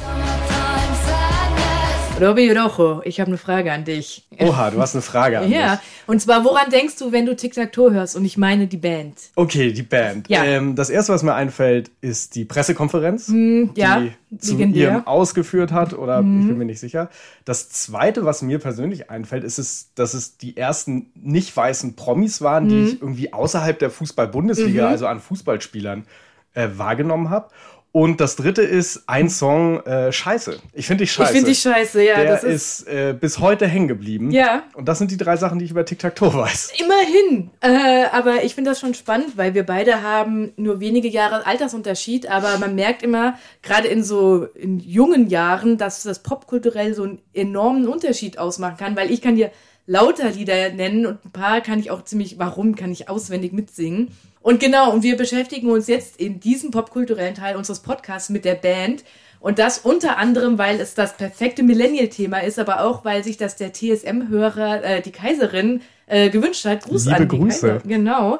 Robi 2.21 2.51
Rojo, 2.51 3.01
ich 3.03 3.19
habe 3.19 3.29
eine 3.29 3.37
Frage 3.37 3.71
an 3.73 3.83
dich. 3.83 4.27
Oha, 4.39 4.69
du 4.69 4.79
hast 4.79 4.93
eine 4.95 5.01
Frage 5.01 5.39
an 5.39 5.51
ja, 5.51 5.71
mich. 5.71 5.79
und 6.05 6.21
zwar, 6.21 6.43
woran 6.45 6.69
denkst 6.69 6.97
du, 6.97 7.11
wenn 7.11 7.25
du 7.25 7.35
Tic-Tac-Toe 7.35 7.93
hörst? 7.93 8.15
Und 8.15 8.25
ich 8.25 8.37
meine 8.37 8.67
die 8.67 8.77
Band. 8.77 9.17
Okay, 9.35 9.73
die 9.73 9.81
Band. 9.81 10.29
Ja. 10.29 10.43
Ähm, 10.43 10.75
das 10.75 10.89
erste, 10.89 11.13
was 11.13 11.23
mir 11.23 11.33
einfällt, 11.33 11.89
ist 12.01 12.35
die 12.35 12.45
Pressekonferenz, 12.45 13.29
mm, 13.29 13.71
ja, 13.75 14.01
die 14.01 14.37
zu 14.37 14.57
ihrem 14.57 15.07
ausgeführt 15.07 15.71
hat, 15.71 15.93
oder 15.93 16.21
mm. 16.21 16.41
ich 16.41 16.47
bin 16.47 16.57
mir 16.57 16.65
nicht 16.65 16.79
sicher. 16.79 17.09
Das 17.43 17.69
zweite, 17.69 18.23
was 18.23 18.43
mir 18.43 18.59
persönlich 18.59 19.09
einfällt, 19.09 19.43
ist, 19.43 19.57
es, 19.57 19.91
dass 19.95 20.13
es 20.13 20.37
die 20.37 20.55
ersten 20.55 21.07
nicht 21.15 21.55
weißen 21.55 21.95
Promis 21.95 22.41
waren, 22.41 22.65
mm. 22.65 22.69
die 22.69 22.83
ich 22.83 23.01
irgendwie 23.01 23.33
außerhalb 23.33 23.79
der 23.79 23.89
Fußball-Bundesliga, 23.89 24.85
-hmm. 24.85 24.91
also 24.91 25.07
an 25.07 25.19
Fußballspielern, 25.19 26.05
äh, 26.53 26.67
wahrgenommen 26.75 27.29
habe. 27.29 27.49
Und 27.93 28.21
das 28.21 28.37
dritte 28.37 28.61
ist 28.61 29.03
ein 29.07 29.29
Song 29.29 29.85
äh, 29.85 30.13
Scheiße. 30.13 30.59
Ich 30.71 30.87
finde 30.87 31.03
dich 31.03 31.11
scheiße. 31.11 31.31
Ich 31.31 31.35
finde 31.35 31.49
dich 31.49 31.59
scheiße, 31.59 32.01
ja. 32.01 32.15
Der 32.15 32.25
das 32.25 32.43
ist, 32.45 32.81
ist 32.81 32.87
äh, 32.87 33.13
bis 33.13 33.39
heute 33.39 33.67
hängen 33.67 33.89
geblieben. 33.89 34.31
Ja. 34.31 34.63
Und 34.75 34.87
das 34.87 34.97
sind 34.97 35.11
die 35.11 35.17
drei 35.17 35.35
Sachen, 35.35 35.59
die 35.59 35.65
ich 35.65 35.71
über 35.71 35.83
Tic-Tac-Toe 35.83 36.33
weiß. 36.33 36.71
Immerhin. 36.79 37.51
Äh, 37.59 38.05
aber 38.13 38.45
ich 38.45 38.55
finde 38.55 38.71
das 38.71 38.79
schon 38.79 38.93
spannend, 38.93 39.37
weil 39.37 39.53
wir 39.55 39.65
beide 39.65 40.01
haben 40.01 40.53
nur 40.55 40.79
wenige 40.79 41.09
Jahre 41.09 41.45
Altersunterschied, 41.45 42.29
aber 42.29 42.57
man 42.59 42.75
merkt 42.75 43.03
immer, 43.03 43.37
gerade 43.61 43.89
in 43.89 44.05
so 44.05 44.45
in 44.55 44.79
jungen 44.79 45.27
Jahren, 45.27 45.77
dass 45.77 46.03
das 46.03 46.23
popkulturell 46.23 46.93
so 46.93 47.03
einen 47.03 47.19
enormen 47.33 47.89
Unterschied 47.89 48.37
ausmachen 48.37 48.77
kann, 48.77 48.95
weil 48.95 49.11
ich 49.11 49.21
kann 49.21 49.35
dir 49.35 49.51
lauter 49.85 50.29
Lieder 50.31 50.71
nennen 50.71 51.05
und 51.05 51.25
ein 51.25 51.31
paar 51.31 51.61
kann 51.61 51.79
ich 51.79 51.91
auch 51.91 52.03
ziemlich, 52.03 52.39
warum 52.39 52.75
kann 52.75 52.91
ich 52.91 53.09
auswendig 53.09 53.51
mitsingen. 53.53 54.09
Und 54.41 54.59
genau, 54.59 54.91
und 54.91 55.03
wir 55.03 55.17
beschäftigen 55.17 55.69
uns 55.69 55.87
jetzt 55.87 56.19
in 56.19 56.39
diesem 56.39 56.71
popkulturellen 56.71 57.35
Teil 57.35 57.55
unseres 57.55 57.79
Podcasts 57.79 58.29
mit 58.29 58.45
der 58.45 58.55
Band. 58.55 59.03
Und 59.39 59.59
das 59.59 59.79
unter 59.79 60.17
anderem, 60.17 60.57
weil 60.57 60.79
es 60.79 60.93
das 60.93 61.17
perfekte 61.17 61.63
Millennial-Thema 61.63 62.39
ist, 62.39 62.59
aber 62.59 62.83
auch, 62.83 63.05
weil 63.05 63.23
sich 63.23 63.37
das 63.37 63.55
der 63.55 63.73
TSM-Hörer, 63.73 64.83
äh, 64.83 65.01
die 65.01 65.11
Kaiserin, 65.11 65.81
äh, 66.07 66.29
gewünscht 66.29 66.65
hat. 66.65 66.83
Gruß 66.83 67.05
Liebe 67.05 67.17
an 67.17 67.29
die 67.29 67.37
Grüße. 67.37 67.67
Kaiser. 67.67 67.87
Genau. 67.87 68.39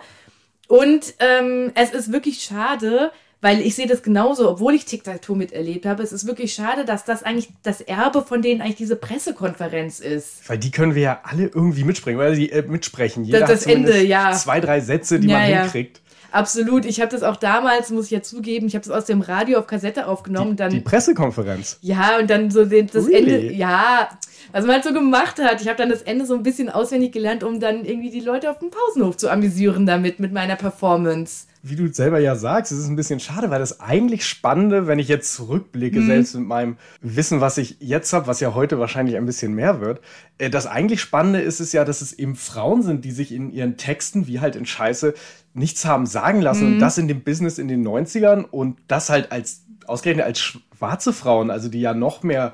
Und 0.68 1.14
ähm, 1.20 1.72
es 1.76 1.92
ist 1.92 2.12
wirklich 2.12 2.44
schade, 2.44 3.12
weil 3.42 3.62
ich 3.62 3.76
sehe 3.76 3.88
das 3.88 4.04
genauso, 4.04 4.50
obwohl 4.50 4.76
ich 4.76 4.86
Tic-Tac-Toe 4.86 5.36
miterlebt 5.36 5.86
habe. 5.86 6.04
Es 6.04 6.14
ist 6.14 6.28
wirklich 6.28 6.54
schade, 6.54 6.86
dass 6.86 7.06
das 7.06 7.24
eigentlich 7.24 7.50
das 7.64 7.82
Erbe 7.82 8.22
von 8.22 8.42
denen 8.42 8.62
eigentlich 8.62 8.76
diese 8.76 8.96
Pressekonferenz 8.96 10.00
ist. 10.00 10.48
Weil 10.48 10.60
die 10.60 10.70
können 10.70 10.94
wir 10.94 11.02
ja 11.02 11.20
alle 11.24 11.48
irgendwie 11.48 11.84
mitsprechen, 11.84 12.20
oder 12.20 12.32
die 12.32 12.52
äh, 12.52 12.62
mitsprechen. 12.62 13.24
Jeder 13.24 13.40
das, 13.40 13.50
das 13.50 13.66
Ende, 13.66 14.04
ja. 14.04 14.32
Zwei, 14.34 14.60
drei 14.60 14.80
Sätze, 14.80 15.20
die 15.20 15.28
ja, 15.28 15.40
man 15.40 15.50
ja. 15.50 15.62
hinkriegt. 15.64 16.02
Absolut. 16.32 16.86
Ich 16.86 17.02
habe 17.02 17.12
das 17.12 17.24
auch 17.24 17.36
damals, 17.36 17.90
muss 17.90 18.06
ich 18.06 18.12
ja 18.12 18.22
zugeben, 18.22 18.68
ich 18.68 18.76
habe 18.76 18.86
das 18.86 18.96
aus 18.96 19.06
dem 19.06 19.22
Radio 19.22 19.60
auf 19.60 19.68
Kassette 19.68 20.08
aufgenommen. 20.08 20.52
Die, 20.52 20.56
dann, 20.58 20.70
die 20.70 20.80
Pressekonferenz. 20.80 21.78
Ja, 21.82 22.20
und 22.20 22.30
dann 22.30 22.52
so 22.52 22.64
den, 22.64 22.88
das 22.88 23.08
really? 23.08 23.18
Ende. 23.18 23.54
Ja, 23.54 24.10
was 24.52 24.66
man 24.66 24.76
halt 24.76 24.84
so 24.84 24.94
gemacht 24.94 25.40
hat. 25.40 25.62
Ich 25.62 25.68
habe 25.68 25.78
dann 25.78 25.90
das 25.90 26.04
Ende 26.04 26.26
so 26.26 26.34
ein 26.36 26.44
bisschen 26.44 26.70
auswendig 26.70 27.12
gelernt, 27.12 27.44
um 27.44 27.60
dann 27.60 27.86
irgendwie 27.86 28.12
die 28.12 28.22
Leute 28.22 28.50
auf 28.50 28.60
dem 28.60 28.70
Pausenhof 28.70 29.18
zu 29.18 29.30
amüsieren 29.30 29.86
damit, 29.86 30.20
mit 30.20 30.32
meiner 30.32 30.56
Performance. 30.56 31.48
Wie 31.64 31.76
du 31.76 31.92
selber 31.94 32.20
ja 32.20 32.36
sagst, 32.36 32.72
es 32.72 32.80
ist 32.80 32.88
ein 32.88 32.96
bisschen 32.96 33.20
schade, 33.20 33.52
weil 33.52 33.60
das 33.60 33.80
eigentlich 33.80 34.26
Spannende, 34.26 34.88
wenn 34.88 35.00
ich 35.00 35.08
jetzt 35.08 35.34
zurückblicke, 35.34 36.00
mhm. 36.00 36.08
selbst 36.08 36.36
mit 36.36 36.48
meinem 36.48 36.78
Wissen, 37.02 37.40
was 37.40 37.58
ich 37.58 37.78
jetzt 37.80 38.12
habe, 38.14 38.28
was 38.28 38.40
ja 38.40 38.56
heute 38.56 38.80
wahrscheinlich 38.80 39.16
ein 39.16 39.26
bisschen 39.26 39.54
mehr 39.54 39.80
wird, 39.80 40.02
äh, 40.40 40.50
das 40.50 40.66
eigentlich 40.66 41.02
Spannende 41.02 41.40
ist 41.40 41.60
es 41.60 41.72
ja, 41.72 41.86
dass 41.86 42.02
es 42.02 42.14
eben 42.14 42.36
Frauen 42.36 42.82
sind, 42.82 43.06
die 43.06 43.12
sich 43.12 43.32
in 43.32 43.52
ihren 43.52 43.78
Texten, 43.78 44.28
wie 44.28 44.40
halt 44.40 44.56
in 44.56 44.66
Scheiße, 44.66 45.14
nichts 45.54 45.86
haben 45.86 46.06
sagen 46.06 46.42
lassen 46.42 46.68
mhm. 46.68 46.74
und 46.74 46.80
das 46.80 46.98
in 46.98 47.08
dem 47.08 47.22
Business 47.22 47.58
in 47.58 47.68
den 47.68 47.88
90ern 47.88 48.44
und 48.44 48.80
das 48.88 49.10
halt 49.10 49.32
als 49.32 49.64
ausgerechnet 49.86 50.26
als 50.26 50.40
schwarze 50.40 51.14
Frauen, 51.14 51.52
also 51.52 51.70
die 51.70 51.82
ja 51.82 51.94
noch 51.94 52.24
mehr 52.24 52.54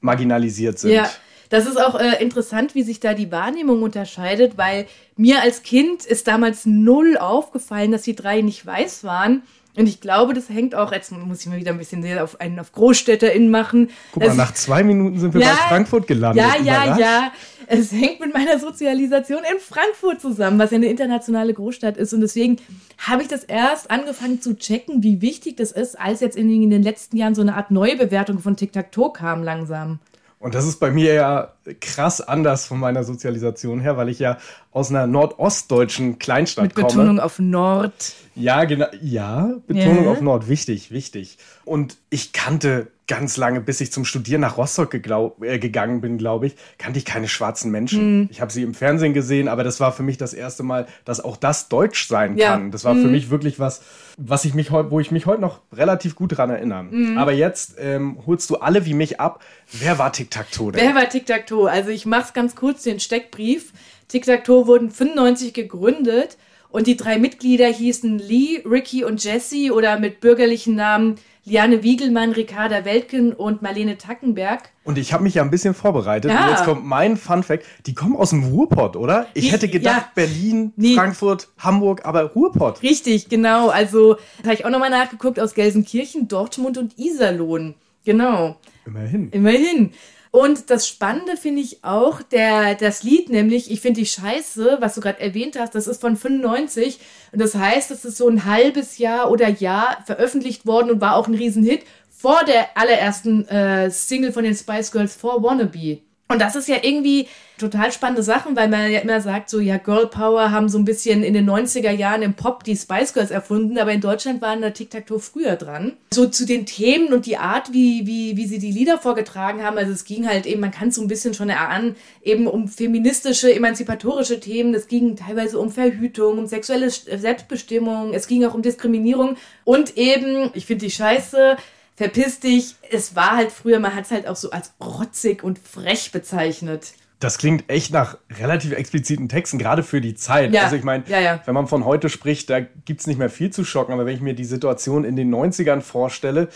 marginalisiert 0.00 0.78
sind. 0.78 0.92
Ja. 0.92 1.10
Das 1.48 1.66
ist 1.66 1.80
auch 1.80 1.98
äh, 1.98 2.22
interessant, 2.22 2.74
wie 2.74 2.82
sich 2.82 3.00
da 3.00 3.14
die 3.14 3.30
Wahrnehmung 3.30 3.82
unterscheidet, 3.82 4.56
weil 4.56 4.86
mir 5.16 5.42
als 5.42 5.62
Kind 5.62 6.04
ist 6.04 6.26
damals 6.26 6.66
null 6.66 7.16
aufgefallen, 7.16 7.92
dass 7.92 8.02
die 8.02 8.16
drei 8.16 8.40
nicht 8.42 8.64
weiß 8.64 9.04
waren. 9.04 9.42
Und 9.76 9.86
ich 9.86 10.00
glaube, 10.00 10.32
das 10.32 10.48
hängt 10.48 10.74
auch, 10.74 10.90
jetzt 10.90 11.12
muss 11.12 11.40
ich 11.40 11.46
mal 11.46 11.58
wieder 11.58 11.70
ein 11.70 11.78
bisschen 11.78 12.18
auf 12.18 12.40
einen 12.40 12.58
auf 12.58 12.72
GroßstädterInnen 12.72 13.50
machen. 13.50 13.90
Guck 14.12 14.26
mal, 14.26 14.34
nach 14.34 14.54
zwei 14.54 14.82
Minuten 14.82 15.20
sind 15.20 15.34
wir 15.34 15.42
ja, 15.42 15.48
bei 15.50 15.68
Frankfurt 15.68 16.06
gelandet. 16.06 16.42
Ja, 16.42 16.62
ja, 16.62 16.98
ja. 16.98 17.32
Es 17.66 17.92
hängt 17.92 18.20
mit 18.20 18.32
meiner 18.32 18.58
Sozialisation 18.58 19.40
in 19.40 19.58
Frankfurt 19.58 20.20
zusammen, 20.22 20.58
was 20.58 20.70
ja 20.70 20.76
eine 20.76 20.86
internationale 20.86 21.52
Großstadt 21.52 21.98
ist. 21.98 22.14
Und 22.14 22.22
deswegen 22.22 22.56
habe 22.98 23.22
ich 23.22 23.28
das 23.28 23.44
erst 23.44 23.90
angefangen 23.90 24.40
zu 24.40 24.56
checken, 24.56 25.02
wie 25.02 25.20
wichtig 25.20 25.58
das 25.58 25.72
ist, 25.72 26.00
als 26.00 26.20
jetzt 26.20 26.38
in 26.38 26.70
den 26.70 26.82
letzten 26.82 27.18
Jahren 27.18 27.34
so 27.34 27.42
eine 27.42 27.54
Art 27.54 27.70
Neubewertung 27.70 28.38
von 28.38 28.56
Tic-Tac-Toe 28.56 29.12
kam 29.12 29.42
langsam. 29.42 29.98
Und 30.46 30.54
das 30.54 30.64
ist 30.64 30.78
bei 30.78 30.92
mir 30.92 31.12
ja 31.12 31.52
krass 31.80 32.20
anders 32.20 32.66
von 32.66 32.78
meiner 32.78 33.02
Sozialisation 33.02 33.80
her, 33.80 33.96
weil 33.96 34.08
ich 34.08 34.20
ja 34.20 34.38
aus 34.70 34.90
einer 34.90 35.08
nordostdeutschen 35.08 36.20
Kleinstadt 36.20 36.66
Mit 36.66 36.74
komme. 36.76 36.86
Betonung 36.86 37.18
auf 37.18 37.40
Nord. 37.40 38.14
Ja, 38.36 38.62
genau. 38.62 38.86
Ja, 39.02 39.54
Betonung 39.66 40.04
yeah. 40.04 40.12
auf 40.12 40.20
Nord. 40.20 40.48
Wichtig, 40.48 40.92
wichtig. 40.92 41.38
Und 41.64 41.96
ich 42.10 42.32
kannte 42.32 42.86
ganz 43.08 43.36
lange, 43.36 43.60
bis 43.60 43.80
ich 43.80 43.90
zum 43.90 44.04
Studieren 44.04 44.40
nach 44.40 44.56
Rostock 44.56 44.94
äh, 44.94 45.58
gegangen 45.58 46.00
bin, 46.00 46.16
glaube 46.16 46.46
ich, 46.46 46.54
kannte 46.78 47.00
ich 47.00 47.04
keine 47.04 47.26
schwarzen 47.26 47.72
Menschen. 47.72 48.20
Mm. 48.20 48.28
Ich 48.30 48.40
habe 48.40 48.52
sie 48.52 48.62
im 48.62 48.74
Fernsehen 48.74 49.14
gesehen, 49.14 49.48
aber 49.48 49.64
das 49.64 49.80
war 49.80 49.90
für 49.90 50.04
mich 50.04 50.16
das 50.16 50.32
erste 50.32 50.62
Mal, 50.62 50.86
dass 51.04 51.20
auch 51.20 51.36
das 51.36 51.68
Deutsch 51.68 52.06
sein 52.06 52.36
ja. 52.36 52.52
kann. 52.52 52.70
Das 52.70 52.84
war 52.84 52.94
mm. 52.94 53.02
für 53.02 53.08
mich 53.08 53.30
wirklich 53.30 53.58
was, 53.58 53.82
was 54.16 54.44
ich 54.44 54.54
mich 54.54 54.70
wo 54.72 54.98
ich 54.98 55.10
mich 55.10 55.26
heute 55.26 55.40
noch 55.40 55.60
relativ 55.72 56.14
gut 56.14 56.36
dran 56.36 56.50
erinnere. 56.50 56.84
Mm. 56.84 57.18
Aber 57.18 57.32
jetzt 57.32 57.76
ähm, 57.78 58.18
holst 58.26 58.48
du 58.50 58.56
alle 58.56 58.86
wie 58.86 58.94
mich 58.94 59.20
ab. 59.20 59.42
Wer 59.72 59.98
war 59.98 60.12
Tic 60.12 60.30
Tac 60.30 60.50
Toe? 60.50 60.72
Wer 60.74 60.94
war 60.94 61.08
Tic 61.08 61.26
Tac 61.26 61.46
Toe? 61.46 61.70
Also 61.70 61.90
ich 61.90 62.06
mach's 62.06 62.32
ganz 62.32 62.54
kurz 62.54 62.82
den 62.82 63.00
Steckbrief. 63.00 63.72
Tic 64.08 64.24
Tac 64.24 64.44
Toe 64.44 64.66
wurden 64.66 64.90
95 64.90 65.52
gegründet 65.52 66.38
und 66.70 66.86
die 66.86 66.96
drei 66.96 67.18
Mitglieder 67.18 67.66
hießen 67.68 68.18
Lee, 68.18 68.62
Ricky 68.64 69.04
und 69.04 69.22
Jesse 69.22 69.72
oder 69.72 69.98
mit 69.98 70.20
bürgerlichen 70.20 70.76
Namen 70.76 71.16
Liane 71.48 71.84
Wiegelmann, 71.84 72.32
Ricarda 72.32 72.84
Weltgen 72.84 73.32
und 73.32 73.62
Marlene 73.62 73.96
Tackenberg. 73.96 74.68
Und 74.82 74.98
ich 74.98 75.12
habe 75.12 75.22
mich 75.22 75.34
ja 75.34 75.42
ein 75.42 75.50
bisschen 75.50 75.74
vorbereitet. 75.74 76.32
Ja. 76.32 76.42
Und 76.42 76.50
jetzt 76.50 76.64
kommt 76.64 76.84
mein 76.84 77.16
Fun 77.16 77.44
Fact. 77.44 77.64
Die 77.86 77.94
kommen 77.94 78.16
aus 78.16 78.30
dem 78.30 78.42
Ruhrpott, 78.42 78.96
oder? 78.96 79.28
Ich 79.32 79.52
hätte 79.52 79.68
gedacht 79.68 80.06
ja. 80.06 80.10
Berlin, 80.16 80.72
nee. 80.74 80.96
Frankfurt, 80.96 81.48
Hamburg, 81.58 82.04
aber 82.04 82.32
Ruhrpott. 82.32 82.82
Richtig, 82.82 83.28
genau. 83.28 83.68
Also, 83.68 84.16
habe 84.42 84.54
ich 84.54 84.64
auch 84.64 84.70
nochmal 84.70 84.90
nachgeguckt 84.90 85.38
aus 85.38 85.54
Gelsenkirchen, 85.54 86.26
Dortmund 86.26 86.78
und 86.78 86.98
Iserlohn. 86.98 87.76
Genau. 88.04 88.56
Immerhin. 88.84 89.30
Immerhin. 89.30 89.92
Und 90.36 90.68
das 90.68 90.86
Spannende 90.86 91.38
finde 91.38 91.62
ich 91.62 91.82
auch, 91.82 92.20
der, 92.20 92.74
das 92.74 93.02
Lied 93.02 93.30
nämlich, 93.30 93.70
ich 93.70 93.80
finde 93.80 94.00
die 94.00 94.06
Scheiße, 94.06 94.76
was 94.80 94.94
du 94.94 95.00
gerade 95.00 95.18
erwähnt 95.18 95.58
hast, 95.58 95.74
das 95.74 95.86
ist 95.86 95.98
von 95.98 96.14
95. 96.14 97.00
Und 97.32 97.40
das 97.40 97.54
heißt, 97.54 97.90
das 97.90 98.04
ist 98.04 98.18
so 98.18 98.28
ein 98.28 98.44
halbes 98.44 98.98
Jahr 98.98 99.30
oder 99.30 99.48
Jahr 99.48 99.96
veröffentlicht 100.04 100.66
worden 100.66 100.90
und 100.90 101.00
war 101.00 101.16
auch 101.16 101.26
ein 101.26 101.32
Riesenhit 101.32 101.84
vor 102.10 102.44
der 102.44 102.76
allerersten 102.76 103.48
äh, 103.48 103.90
Single 103.90 104.30
von 104.30 104.44
den 104.44 104.54
Spice 104.54 104.92
Girls, 104.92 105.16
For 105.16 105.42
Wannabe. 105.42 106.02
Und 106.28 106.40
das 106.40 106.56
ist 106.56 106.68
ja 106.68 106.76
irgendwie 106.82 107.28
total 107.56 107.92
spannende 107.92 108.22
Sachen, 108.22 108.56
weil 108.56 108.68
man 108.68 108.90
ja 108.90 108.98
immer 108.98 109.20
sagt, 109.20 109.48
so 109.48 109.60
ja, 109.60 109.78
Girl 109.78 110.08
Power 110.08 110.50
haben 110.50 110.68
so 110.68 110.76
ein 110.76 110.84
bisschen 110.84 111.22
in 111.22 111.34
den 111.34 111.48
90er 111.48 111.92
Jahren 111.92 112.22
im 112.22 112.34
Pop 112.34 112.64
die 112.64 112.76
Spice 112.76 113.14
Girls 113.14 113.30
erfunden, 113.30 113.78
aber 113.78 113.92
in 113.92 114.00
Deutschland 114.00 114.42
waren 114.42 114.60
da 114.60 114.70
Tic-Tac-Toe 114.70 115.20
früher 115.20 115.56
dran. 115.56 115.92
So 116.12 116.26
zu 116.26 116.44
den 116.44 116.66
Themen 116.66 117.12
und 117.12 117.26
die 117.26 117.38
Art, 117.38 117.72
wie, 117.72 118.06
wie, 118.06 118.36
wie 118.36 118.46
sie 118.46 118.58
die 118.58 118.72
Lieder 118.72 118.98
vorgetragen 118.98 119.62
haben, 119.62 119.78
also 119.78 119.92
es 119.92 120.04
ging 120.04 120.26
halt 120.26 120.46
eben, 120.46 120.60
man 120.60 120.72
kann 120.72 120.88
es 120.88 120.96
so 120.96 121.02
ein 121.02 121.08
bisschen 121.08 121.32
schon 121.32 121.48
erahnen, 121.48 121.94
eben 122.22 122.46
um 122.48 122.68
feministische, 122.68 123.54
emanzipatorische 123.54 124.40
Themen, 124.40 124.74
es 124.74 124.88
ging 124.88 125.16
teilweise 125.16 125.58
um 125.58 125.70
Verhütung, 125.70 126.38
um 126.38 126.46
sexuelle 126.46 126.90
Selbstbestimmung, 126.90 128.12
es 128.12 128.26
ging 128.26 128.44
auch 128.44 128.54
um 128.54 128.62
Diskriminierung 128.62 129.36
und 129.64 129.96
eben, 129.96 130.50
ich 130.54 130.66
finde 130.66 130.84
die 130.84 130.90
Scheiße, 130.90 131.56
verpiss 131.96 132.40
dich. 132.40 132.76
Es 132.90 133.16
war 133.16 133.36
halt 133.36 133.50
früher, 133.50 133.80
man 133.80 133.94
hat 133.94 134.04
es 134.04 134.10
halt 134.10 134.28
auch 134.28 134.36
so 134.36 134.50
als 134.50 134.72
rotzig 134.80 135.42
und 135.42 135.58
frech 135.58 136.12
bezeichnet. 136.12 136.92
Das 137.18 137.38
klingt 137.38 137.70
echt 137.70 137.92
nach 137.92 138.18
relativ 138.38 138.72
expliziten 138.72 139.28
Texten, 139.28 139.58
gerade 139.58 139.82
für 139.82 140.02
die 140.02 140.14
Zeit. 140.14 140.52
Ja. 140.52 140.64
Also 140.64 140.76
ich 140.76 140.84
meine, 140.84 141.04
ja, 141.08 141.18
ja. 141.18 141.42
wenn 141.46 141.54
man 141.54 141.66
von 141.66 141.86
heute 141.86 142.10
spricht, 142.10 142.50
da 142.50 142.60
gibt 142.60 143.00
es 143.00 143.06
nicht 143.06 143.18
mehr 143.18 143.30
viel 143.30 143.50
zu 143.50 143.64
schocken, 143.64 143.94
aber 143.94 144.04
wenn 144.04 144.14
ich 144.14 144.20
mir 144.20 144.34
die 144.34 144.44
Situation 144.44 145.04
in 145.04 145.16
den 145.16 145.34
90ern 145.34 145.80
vorstelle, 145.80 146.48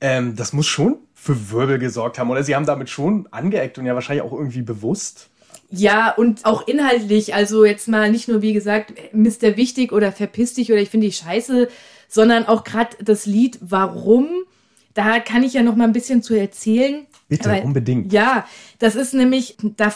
ähm, 0.00 0.34
das 0.34 0.54
muss 0.54 0.66
schon 0.66 0.96
für 1.14 1.50
Wirbel 1.50 1.78
gesorgt 1.78 2.18
haben. 2.18 2.30
Oder 2.30 2.42
sie 2.42 2.56
haben 2.56 2.66
damit 2.66 2.88
schon 2.88 3.28
angeeckt 3.30 3.78
und 3.78 3.84
ja 3.84 3.94
wahrscheinlich 3.94 4.24
auch 4.24 4.32
irgendwie 4.32 4.62
bewusst. 4.62 5.28
Ja, 5.70 6.12
und 6.12 6.46
auch 6.46 6.66
inhaltlich, 6.66 7.34
also 7.34 7.64
jetzt 7.64 7.88
mal 7.88 8.10
nicht 8.10 8.28
nur, 8.28 8.40
wie 8.40 8.52
gesagt, 8.52 8.94
Mr. 9.12 9.56
Wichtig 9.56 9.92
oder 9.92 10.12
Verpiss 10.12 10.54
dich 10.54 10.70
oder 10.70 10.80
ich 10.80 10.90
finde 10.90 11.08
die 11.08 11.12
scheiße, 11.12 11.68
sondern 12.08 12.46
auch 12.46 12.64
gerade 12.64 12.96
das 13.02 13.26
Lied 13.26 13.58
Warum 13.60 14.28
da 14.96 15.20
kann 15.20 15.42
ich 15.42 15.52
ja 15.52 15.62
noch 15.62 15.76
mal 15.76 15.84
ein 15.84 15.92
bisschen 15.92 16.22
zu 16.22 16.34
erzählen. 16.34 17.06
Bitte, 17.28 17.50
Aber, 17.50 17.64
unbedingt. 17.64 18.12
Ja, 18.12 18.46
das 18.78 18.94
ist 18.94 19.12
nämlich, 19.14 19.56
da 19.76 19.94